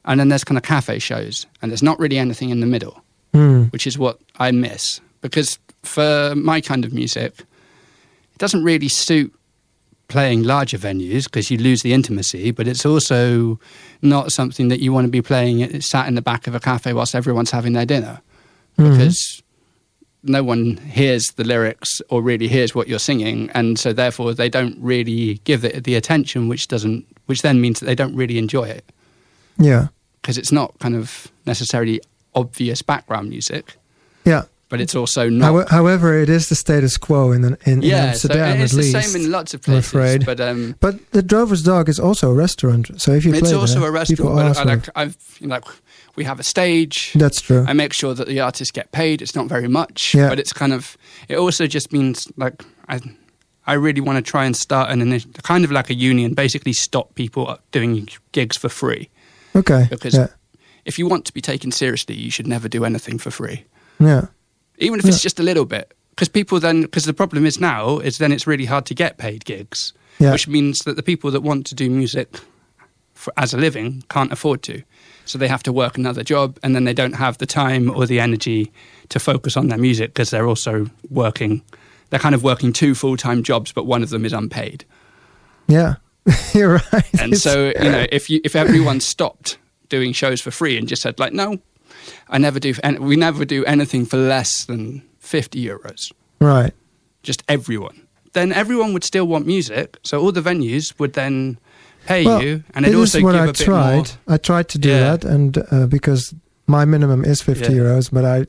and 0.06 0.20
then 0.20 0.30
there's 0.30 0.44
kind 0.44 0.58
of 0.58 0.64
cafe 0.64 1.00
shows, 1.00 1.46
and 1.62 1.72
there's 1.72 1.84
not 1.84 2.00
really 2.00 2.18
anything 2.20 2.50
in 2.52 2.60
the 2.60 2.68
middle, 2.68 3.02
Hmm. 3.34 3.64
which 3.74 3.88
is 3.88 3.98
what 3.98 4.20
I 4.40 4.52
miss 4.52 5.02
because 5.22 5.60
for 5.84 6.34
my 6.36 6.62
kind 6.62 6.86
of 6.86 6.94
music, 6.94 7.34
it 8.38 8.40
doesn't 8.40 8.64
really 8.64 8.88
suit 8.88 9.34
playing 10.10 10.44
larger 10.44 10.78
venues 10.78 11.24
because 11.24 11.50
you 11.50 11.58
lose 11.58 11.82
the 11.82 11.92
intimacy, 11.92 12.52
but 12.52 12.68
it's 12.68 12.86
also 12.86 13.60
not 14.04 14.32
something 14.32 14.68
that 14.68 14.80
you 14.80 14.94
want 14.94 15.06
to 15.06 15.12
be 15.12 15.24
playing 15.24 15.60
it 15.60 15.84
sat 15.84 16.08
in 16.08 16.14
the 16.14 16.22
back 16.22 16.46
of 16.46 16.54
a 16.54 16.60
cafe 16.60 16.94
whilst 16.94 17.16
everyone's 17.16 17.50
having 17.50 17.74
their 17.74 17.86
dinner 17.86 18.22
Mhm. 18.78 18.92
because 18.92 19.42
no 20.22 20.44
one 20.44 20.78
hears 20.78 21.24
the 21.36 21.44
lyrics 21.44 22.00
or 22.10 22.22
really 22.22 22.48
hears 22.48 22.76
what 22.76 22.88
you're 22.88 23.00
singing 23.00 23.50
and 23.56 23.80
so 23.80 23.92
therefore 23.92 24.36
they 24.36 24.50
don't 24.50 24.78
really 24.80 25.42
give 25.46 25.66
it 25.66 25.84
the 25.84 25.96
attention 25.96 26.48
which 26.48 26.68
doesn't 26.68 27.04
which 27.26 27.42
then 27.42 27.60
means 27.60 27.80
that 27.80 27.86
they 27.88 27.96
don't 27.96 28.16
really 28.16 28.38
enjoy 28.38 28.66
it 28.66 28.86
Yeah. 29.58 29.88
because 30.22 30.38
it's 30.38 30.52
not 30.52 30.78
kind 30.80 30.96
of 30.96 31.28
necessarily 31.48 32.00
obvious 32.36 32.84
background 32.84 33.30
music 33.30 33.78
Yeah. 34.26 34.44
But 34.70 34.80
it's 34.82 34.96
also 34.96 35.30
not 35.30 35.70
How, 35.70 35.78
however, 35.78 36.22
it 36.22 36.30
is 36.30 36.48
the 36.50 36.56
status 36.56 36.98
quo 36.98 37.32
in 37.32 37.44
in, 37.44 37.58
in 37.66 37.82
yeah 37.82 38.06
Amsterdam 38.10 38.58
so 38.58 38.64
it's 38.64 38.74
at 38.74 38.78
the 38.78 38.84
least. 38.84 39.12
same 39.14 39.22
in 39.24 39.32
lots 39.32 39.54
of 39.54 39.62
places. 39.62 39.94
I'm 39.94 40.00
afraid. 40.00 40.26
but 40.26 40.40
um 40.40 40.76
But 40.80 40.96
the 41.12 41.22
Drover's 41.24 41.64
Dog 41.64 41.90
is 41.90 42.00
also 42.00 42.30
a 42.32 42.34
restaurant, 42.34 42.90
so 43.02 43.12
if 43.14 43.24
you 43.26 43.34
it's 43.34 43.54
also 43.54 43.80
there, 43.80 43.90
a 43.90 43.92
restaurant 43.92 44.36
but 44.36 44.58
I, 44.58 44.64
like 44.64 44.90
i've 44.96 45.16
you 45.40 45.48
know, 45.48 45.56
like 45.56 45.66
we 46.16 46.24
have 46.26 46.40
a 46.40 46.44
stage 46.44 47.14
that's 47.16 47.42
true. 47.42 47.64
I 47.68 47.74
make 47.74 47.94
sure 47.94 48.16
that 48.16 48.28
the 48.28 48.40
artists 48.40 48.72
get 48.72 48.92
paid. 48.92 49.22
It's 49.22 49.36
not 49.36 49.48
very 49.50 49.68
much, 49.68 50.14
Yeah. 50.16 50.30
but 50.30 50.40
it's 50.40 50.52
kind 50.54 50.74
of. 50.74 50.98
It 51.30 51.38
also 51.38 51.68
just 51.68 51.92
means 51.94 52.28
like 52.38 52.64
I, 52.90 53.00
I 53.68 53.74
really 53.76 54.02
want 54.02 54.26
to 54.26 54.32
try 54.32 54.46
and 54.46 54.56
start 54.56 54.90
an 54.90 55.02
initiative, 55.02 55.44
kind 55.44 55.64
of 55.66 55.72
like 55.72 55.92
a 55.92 55.94
union, 55.94 56.34
basically 56.34 56.74
stop 56.74 57.14
people 57.16 57.58
doing 57.72 58.10
gigs 58.32 58.58
for 58.58 58.70
free. 58.70 59.10
okay. 59.56 59.86
Because 59.90 60.16
yeah. 60.18 60.28
if 60.86 60.98
you 60.98 61.08
want 61.10 61.26
to 61.26 61.34
be 61.34 61.42
taken 61.42 61.72
seriously, 61.72 62.16
you 62.16 62.32
should 62.32 62.48
never 62.48 62.68
do 62.70 62.84
anything 62.86 63.20
for 63.20 63.30
free, 63.32 63.66
Yeah. 64.00 64.26
Even 64.78 65.00
if 65.00 65.06
it's 65.06 65.22
just 65.22 65.40
a 65.40 65.44
little 65.44 65.66
bit. 65.66 65.94
Because 66.12 66.30
people 66.30 66.60
then, 66.60 66.82
because 66.82 67.06
the 67.06 67.14
problem 67.14 67.46
is 67.46 67.60
now 67.60 68.00
is 68.00 68.18
then 68.18 68.32
it's 68.32 68.48
really 68.48 68.66
hard 68.66 68.86
to 68.88 68.96
get 68.96 69.18
paid 69.18 69.46
gigs, 69.46 69.94
Yeah. 70.20 70.32
which 70.32 70.48
means 70.48 70.80
that 70.80 70.96
the 70.96 71.04
people 71.04 71.30
that 71.32 71.42
want 71.42 71.68
to 71.68 71.76
do 71.76 71.90
music 71.90 72.40
for, 73.14 73.32
as 73.38 73.54
a 73.54 73.58
living 73.58 74.04
can't 74.10 74.32
afford 74.32 74.64
to. 74.64 74.82
So 75.26 75.38
they 75.38 75.48
have 75.48 75.62
to 75.64 75.72
work 75.74 75.98
another 75.98 76.24
job, 76.24 76.58
and 76.64 76.74
then 76.76 76.86
they 76.86 76.94
don't 76.94 77.14
have 77.16 77.38
the 77.38 77.46
time 77.46 77.90
or 77.96 78.06
the 78.08 78.20
energy 78.20 78.72
to 79.10 79.20
focus 79.20 79.56
on 79.58 79.68
their 79.68 79.78
music 79.78 80.14
because 80.14 80.30
they're 80.32 80.48
also 80.48 80.90
working. 81.12 81.62
They're 82.10 82.20
kind 82.20 82.34
of 82.34 82.44
working 82.44 82.74
two 82.74 82.96
full 82.96 83.18
time 83.18 83.44
jobs, 83.44 83.72
but 83.74 83.86
one 83.86 84.02
of 84.04 84.10
them 84.10 84.26
is 84.26 84.34
unpaid. 84.34 84.86
Yeah. 85.68 85.96
You're 86.54 86.82
right. 86.94 87.14
And 87.22 87.34
It's- 87.34 87.42
so 87.42 87.74
you 87.82 87.92
know, 87.92 88.06
if 88.12 88.30
you 88.30 88.40
if 88.44 88.56
everyone 88.56 89.02
stopped 89.02 89.58
doing 89.90 90.14
shows 90.14 90.42
for 90.42 90.52
free 90.52 90.78
and 90.78 90.88
just 90.88 91.02
said 91.02 91.20
like, 91.20 91.34
no, 91.34 91.58
I 92.30 92.38
never 92.38 92.60
do, 92.60 92.74
and 92.84 93.00
we 93.00 93.16
never 93.16 93.46
do 93.46 93.64
anything 93.66 94.06
for 94.06 94.18
less 94.18 94.66
than 94.66 95.02
fifty 95.20 95.64
euros. 95.66 96.12
right. 96.40 96.74
just 97.24 97.44
everyone. 97.50 98.02
Then 98.34 98.52
everyone 98.54 98.94
would 98.94 99.04
still 99.04 99.26
want 99.28 99.46
music, 99.48 99.98
so 100.04 100.22
all 100.22 100.32
the 100.32 100.42
venues 100.42 100.94
would 101.00 101.14
then 101.14 101.58
pay 102.06 102.24
Well, 102.26 102.42
you, 102.44 102.64
and 102.76 102.86
it 102.86 102.96
also 102.96 103.22
what 103.22 103.32
give 103.34 103.42
I 103.42 103.44
a 103.44 103.48
bit 103.48 103.56
tried. 103.66 103.96
more. 103.96 104.36
I 104.36 104.38
tried 104.38 104.68
to 104.70 104.78
do 104.78 104.90
Yeah. 104.90 105.00
that, 105.18 105.26
and 105.26 105.58
uh, 105.72 105.88
because 105.88 106.34
my 106.68 106.86
minimum 106.86 107.24
is 107.26 107.42
fifty 107.42 107.74
Yeah. 107.74 107.80
euros, 107.82 108.10
but 108.12 108.24
I, 108.26 108.46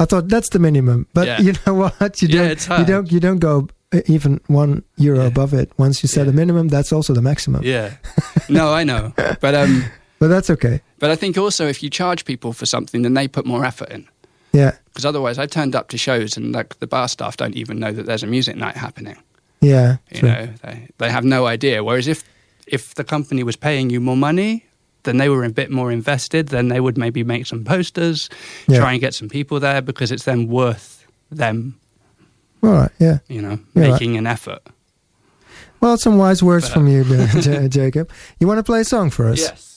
I 0.00 0.04
thought 0.06 0.28
that's 0.28 0.48
the 0.50 0.58
minimum. 0.58 1.06
But 1.14 1.26
Yeah. 1.26 1.40
you 1.40 1.52
know 1.66 1.74
what? 2.00 2.22
You 2.22 2.28
don't. 2.28 2.68
You 2.78 2.84
don't. 2.84 3.12
You 3.12 3.20
don't 3.20 3.38
go 3.40 3.68
uh, 3.92 4.00
even 4.06 4.40
one 4.48 4.82
euro 4.96 5.26
above 5.26 5.52
it. 5.54 5.70
Once 5.78 6.02
you 6.02 6.08
set 6.08 6.26
a 6.28 6.32
minimum, 6.32 6.68
that's 6.68 6.92
also 6.92 7.12
the 7.14 7.22
maximum. 7.22 7.62
Yeah, 7.64 7.90
no, 8.48 8.72
I 8.72 8.84
know, 8.84 9.12
but 9.40 9.54
um, 9.54 9.84
But 10.18 10.28
that's 10.28 10.50
okay. 10.50 10.80
but 10.98 11.10
I 11.10 11.16
think 11.16 11.36
also 11.38 11.66
if 11.68 11.82
you 11.82 11.90
charge 11.90 12.24
people 12.24 12.52
for 12.52 12.66
something, 12.66 13.02
then 13.02 13.14
they 13.14 13.28
put 13.28 13.46
more 13.46 13.64
effort 13.64 13.90
in. 13.90 14.08
Yeah. 14.52 14.72
Because 14.86 15.04
otherwise, 15.04 15.38
I 15.38 15.46
turned 15.46 15.76
up 15.76 15.88
to 15.90 15.98
shows 15.98 16.36
and 16.36 16.52
like 16.52 16.78
the 16.80 16.86
bar 16.86 17.08
staff 17.08 17.36
don't 17.36 17.54
even 17.54 17.78
know 17.78 17.92
that 17.92 18.06
there's 18.06 18.22
a 18.24 18.26
music 18.26 18.56
night 18.56 18.76
happening. 18.76 19.16
Yeah. 19.60 19.96
You 20.10 20.18
true. 20.20 20.28
know, 20.28 20.48
they 20.62 20.88
they 20.98 21.10
have 21.10 21.24
no 21.24 21.46
idea. 21.46 21.82
Whereas 21.84 22.06
if 22.08 22.24
if 22.66 22.94
the 22.94 23.04
company 23.04 23.42
was 23.44 23.56
paying 23.56 23.90
you 23.90 24.00
more 24.00 24.16
money, 24.16 24.64
then 25.04 25.18
they 25.18 25.28
were 25.28 25.44
a 25.44 25.50
bit 25.50 25.70
more 25.70 25.92
invested. 25.92 26.48
Then 26.48 26.68
they 26.68 26.80
would 26.80 26.98
maybe 26.98 27.22
make 27.24 27.46
some 27.46 27.62
posters, 27.64 28.28
Yeah. 28.66 28.78
try 28.80 28.92
and 28.92 29.00
get 29.00 29.14
some 29.14 29.28
people 29.28 29.60
there 29.60 29.82
because 29.82 30.10
it's 30.14 30.24
then 30.24 30.48
worth 30.48 31.06
them, 31.30 31.74
All 32.62 32.70
right. 32.72 32.90
Yeah. 32.98 33.18
you 33.28 33.40
know, 33.42 33.58
Yeah, 33.74 33.90
making 33.90 34.16
an 34.16 34.26
effort. 34.26 34.62
Well, 35.80 35.96
some 35.96 36.18
wise 36.18 36.42
words 36.42 36.64
But- 36.68 36.72
from 36.74 36.88
you, 36.88 37.04
uh, 37.08 37.40
J- 37.40 37.68
Jacob. 37.68 38.10
You 38.40 38.48
want 38.48 38.58
to 38.58 38.64
play 38.64 38.80
a 38.80 38.84
song 38.84 39.10
for 39.10 39.28
us? 39.28 39.40
Yes. 39.40 39.67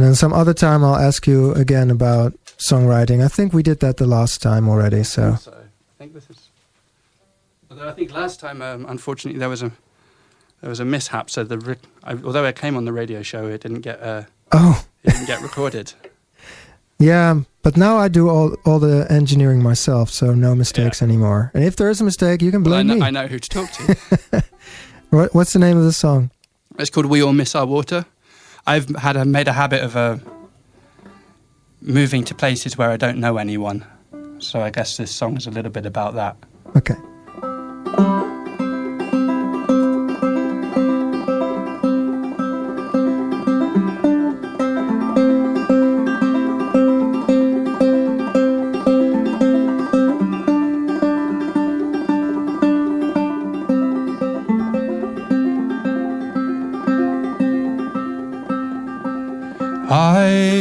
And 0.00 0.06
then 0.08 0.14
some 0.14 0.32
other 0.32 0.54
time 0.54 0.82
I'll 0.82 0.96
ask 0.96 1.26
you 1.26 1.52
again 1.52 1.90
about 1.90 2.32
songwriting. 2.56 3.22
I 3.22 3.28
think 3.28 3.52
we 3.52 3.62
did 3.62 3.80
that 3.80 3.98
the 3.98 4.06
last 4.06 4.40
time 4.40 4.66
already. 4.66 5.02
So 5.04 5.34
So 5.34 5.52
I 5.52 5.98
think 5.98 6.14
this 6.14 6.30
is. 6.30 6.48
Although 7.70 7.86
I 7.86 7.92
think 7.92 8.10
last 8.10 8.40
time, 8.40 8.62
um, 8.62 8.86
unfortunately, 8.88 9.38
there 9.38 9.50
was 9.50 9.62
a 9.62 9.72
there 10.62 10.70
was 10.70 10.80
a 10.80 10.86
mishap. 10.86 11.28
So 11.28 11.44
the 11.44 11.76
I, 12.02 12.12
although 12.12 12.46
I 12.46 12.52
came 12.52 12.78
on 12.78 12.86
the 12.86 12.94
radio 12.94 13.20
show, 13.20 13.46
it 13.46 13.60
didn't 13.60 13.82
get 13.82 14.00
uh, 14.00 14.22
oh 14.52 14.82
it 15.04 15.10
didn't 15.10 15.26
get 15.26 15.42
recorded. 15.42 15.92
yeah, 16.98 17.42
but 17.60 17.76
now 17.76 17.98
I 17.98 18.08
do 18.08 18.30
all 18.30 18.56
all 18.64 18.78
the 18.78 19.06
engineering 19.10 19.62
myself, 19.62 20.08
so 20.08 20.32
no 20.32 20.54
mistakes 20.54 21.02
anymore. 21.02 21.50
And 21.52 21.62
if 21.62 21.76
there 21.76 21.90
is 21.90 22.00
a 22.00 22.04
mistake, 22.04 22.40
you 22.40 22.50
can 22.50 22.64
Well, 22.64 22.72
I, 22.72 22.76
blame 22.84 22.86
know, 22.86 22.94
me. 22.94 23.02
I 23.02 23.10
know 23.10 23.26
who 23.26 23.38
to 23.38 23.48
talk 23.50 23.70
to. 23.72 24.42
What, 25.10 25.34
what's 25.34 25.52
the 25.52 25.58
name 25.58 25.76
of 25.76 25.82
the 25.82 25.92
song? 25.92 26.30
it's 26.78 26.88
called 26.88 27.06
"We 27.06 27.20
All 27.20 27.34
Miss 27.34 27.54
Our 27.54 27.66
Water." 27.66 28.06
I've 28.66 28.88
had 28.96 29.16
a, 29.16 29.24
made 29.24 29.48
a 29.48 29.52
habit 29.52 29.82
of 29.82 29.96
uh, 29.96 30.18
moving 31.80 32.24
to 32.24 32.34
places 32.34 32.76
where 32.76 32.90
I 32.90 32.96
don't 32.96 33.18
know 33.18 33.36
anyone. 33.36 33.84
So 34.38 34.60
I 34.60 34.70
guess 34.70 34.96
this 34.96 35.10
song 35.10 35.36
is 35.36 35.46
a 35.46 35.50
little 35.50 35.70
bit 35.70 35.86
about 35.86 36.14
that. 36.14 36.36
Okay. 36.76 36.96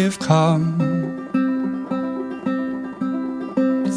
I've 0.09 0.17
come 0.17 0.75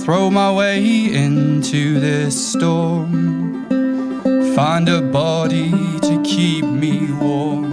throw 0.05 0.29
my 0.31 0.53
way 0.53 1.07
into 1.11 2.01
this 2.01 2.53
storm. 2.53 3.65
find 4.55 4.91
a 4.91 5.01
body 5.01 5.71
to 6.01 6.23
keep 6.23 6.67
me 6.67 7.11
warm 7.13 7.73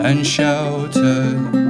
and 0.00 0.26
sheltered. 0.26 1.65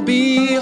Be 0.00 0.58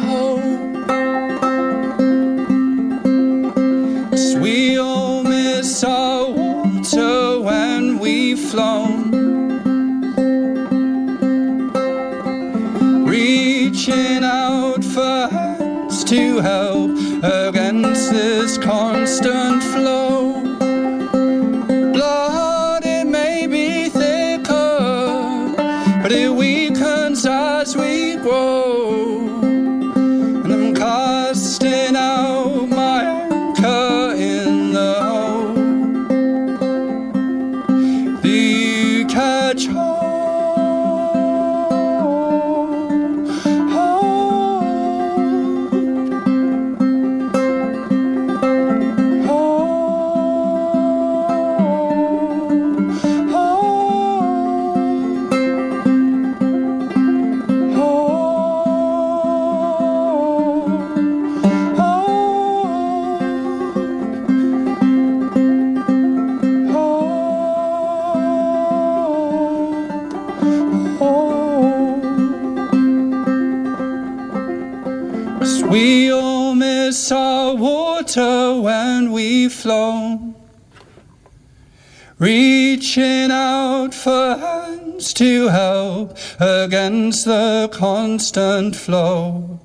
against 86.41 87.25
the 87.25 87.69
constant 87.73 88.77
flow. 88.77 89.61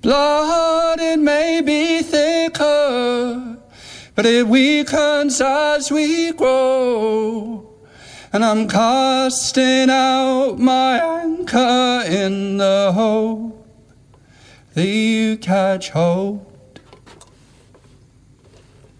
Blood, 0.00 1.00
it 1.00 1.18
may 1.18 1.60
be 1.62 2.02
thicker, 2.02 3.56
but 4.14 4.26
it 4.26 4.46
weakens 4.46 5.40
as 5.40 5.90
we 5.90 6.32
grow. 6.32 7.70
And 8.32 8.44
I'm 8.44 8.68
casting 8.68 9.88
out 9.90 10.56
my 10.58 10.98
anchor 11.22 12.02
in 12.06 12.56
the 12.58 12.92
hope 12.92 13.66
that 14.74 14.86
you 14.86 15.36
catch 15.38 15.90
hold. 15.90 16.44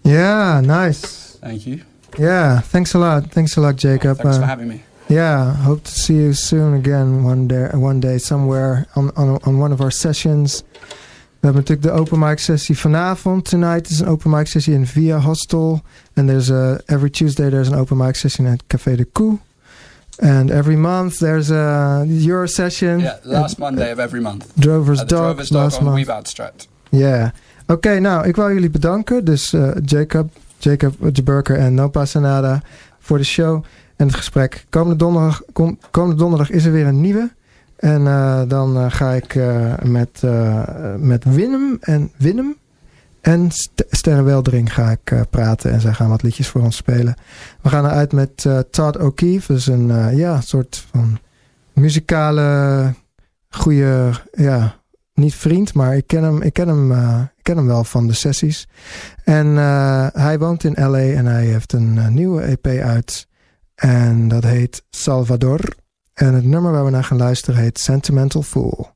Yeah, 0.04 0.60
nice. 0.64 1.36
Thank 1.36 1.66
you. 1.66 1.82
Yeah, 2.18 2.60
thanks 2.60 2.94
a 2.94 2.98
lot. 2.98 3.30
Thanks 3.32 3.56
a 3.56 3.60
lot, 3.60 3.76
Jacob. 3.76 4.18
Thanks 4.18 4.36
for 4.38 4.44
Uh, 4.44 4.46
having 4.46 4.68
me. 4.68 4.82
Yeah, 5.14 5.54
hope 5.62 5.84
to 5.84 5.90
see 5.92 6.14
you 6.14 6.32
soon 6.32 6.74
again 6.74 7.22
one 7.22 7.46
day, 7.46 7.68
one 7.72 8.00
day 8.00 8.18
somewhere 8.18 8.86
on, 8.96 9.12
on, 9.16 9.38
on 9.44 9.60
one 9.60 9.72
of 9.72 9.80
our 9.80 9.92
sessions. 9.92 10.64
We 11.40 11.50
hebben 11.50 11.62
natuurlijk 11.62 11.82
de 11.82 11.90
open 11.90 12.18
mic 12.18 12.38
sessie 12.38 12.78
vanavond. 12.78 13.44
Tonight 13.48 13.90
is 13.90 14.00
een 14.00 14.06
open 14.06 14.30
mic 14.30 14.46
sessie 14.46 14.74
in 14.74 14.86
Via 14.86 15.18
Hostel. 15.18 15.82
And 16.14 16.28
there's 16.28 16.50
a, 16.50 16.80
every 16.86 17.10
Tuesday 17.10 17.50
there's 17.50 17.68
an 17.68 17.78
open 17.78 17.96
mic 17.96 18.16
session 18.16 18.46
at 18.46 18.62
Café 18.66 18.96
de 18.96 19.04
Koe. 19.04 19.38
And 20.18 20.50
every 20.50 20.76
month 20.76 21.18
there's 21.18 21.50
a 21.50 22.04
Euro 22.06 22.46
session. 22.46 23.00
Yeah, 23.00 23.16
last 23.22 23.58
Monday 23.58 23.92
of 23.92 23.98
every 23.98 24.20
month. 24.20 24.52
Drover's 24.56 24.98
Dog. 24.98 25.08
Drover's 25.08 25.48
Dog 25.48 25.62
last 25.62 25.78
on 25.78 25.84
month. 25.84 25.96
Weebout. 25.96 26.68
Ja. 26.90 27.32
Oké, 27.66 27.98
nou, 27.98 28.26
ik 28.26 28.36
wou 28.36 28.52
jullie 28.52 28.70
bedanken. 28.70 29.24
Dus 29.24 29.52
eh, 29.52 29.70
Jacob, 29.84 30.30
Jacob 30.58 30.94
Jaburker 31.12 31.58
en 31.58 31.74
No 31.74 31.88
Pasa 31.88 32.18
Nada 32.18 32.62
voor 32.98 33.18
de 33.18 33.24
show 33.24 33.64
en 34.04 34.12
gesprek. 34.12 34.66
Komende 34.70 34.96
donderdag, 34.96 35.42
kom- 35.52 35.78
komende 35.90 36.16
donderdag 36.16 36.50
is 36.50 36.64
er 36.64 36.72
weer 36.72 36.86
een 36.86 37.00
nieuwe. 37.00 37.32
En 37.76 38.06
eh, 38.06 38.42
dan 38.48 38.76
eh, 38.76 38.86
ga 38.88 39.12
ik 39.12 39.34
eh, 39.34 39.74
met, 39.82 40.22
met 40.98 41.24
Willem 41.24 41.76
en 41.80 42.10
Willem 42.16 42.56
en 43.20 43.50
St 43.50 43.84
Sterre 43.90 44.22
Weldering 44.22 44.74
ga 44.74 44.90
ik 44.90 45.12
praten. 45.30 45.72
En 45.72 45.80
zij 45.80 45.92
gaan 45.92 46.08
wat 46.08 46.22
liedjes 46.22 46.48
voor 46.48 46.62
ons 46.62 46.76
spelen. 46.76 47.14
We 47.62 47.68
gaan 47.68 47.84
eruit 47.84 48.12
met 48.12 48.46
Todd 48.70 48.98
O'Keefe. 48.98 49.52
Dus 49.52 49.66
een 49.66 50.16
ja, 50.16 50.40
soort 50.40 50.86
van 50.90 51.18
muzikale, 51.72 52.94
goede, 53.50 54.10
ja, 54.32 54.74
niet 55.14 55.34
vriend, 55.34 55.74
maar 55.74 55.96
ik 55.96 56.06
ken 56.06 56.22
hem, 56.22 56.42
ik 56.42 56.52
ken 56.52 56.68
hem, 56.68 56.92
ik 57.36 57.42
ken 57.42 57.56
hem 57.56 57.66
wel 57.66 57.84
van 57.84 58.06
de 58.06 58.12
sessies. 58.12 58.68
En 59.24 59.46
hij 60.12 60.38
woont 60.38 60.64
in 60.64 60.90
LA 60.90 60.98
en 60.98 61.26
hij 61.26 61.44
heeft 61.44 61.72
een 61.72 62.14
nieuwe 62.14 62.42
EP 62.42 62.66
uit. 62.66 63.26
En 63.74 64.28
dat 64.28 64.44
heet 64.44 64.84
Salvador. 64.90 65.74
En 66.12 66.34
het 66.34 66.44
nummer 66.44 66.72
waar 66.72 66.84
we 66.84 66.90
naar 66.90 67.04
gaan 67.04 67.16
luisteren 67.16 67.60
heet 67.60 67.78
Sentimental 67.78 68.42
Fool. 68.42 68.93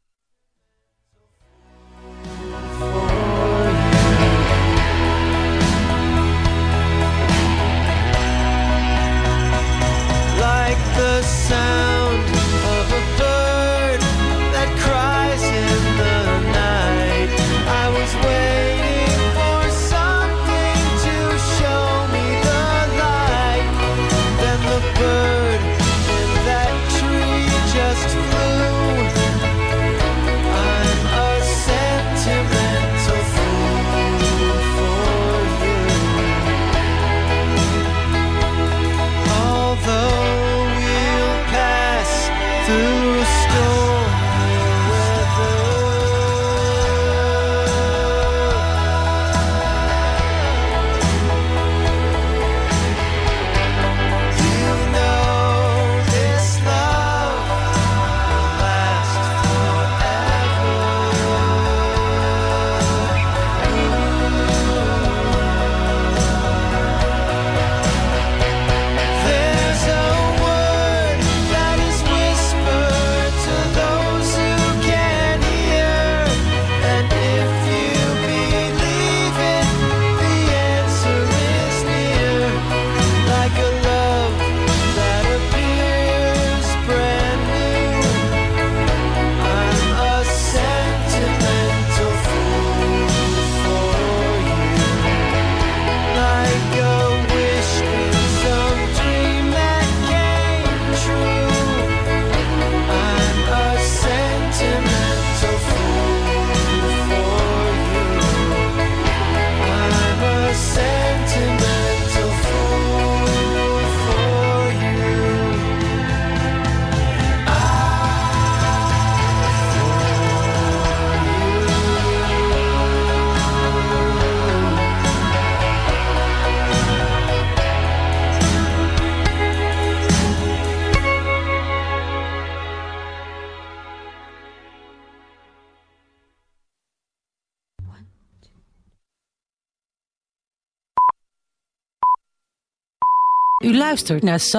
Luistert 144.08 144.30
naar 144.30 144.40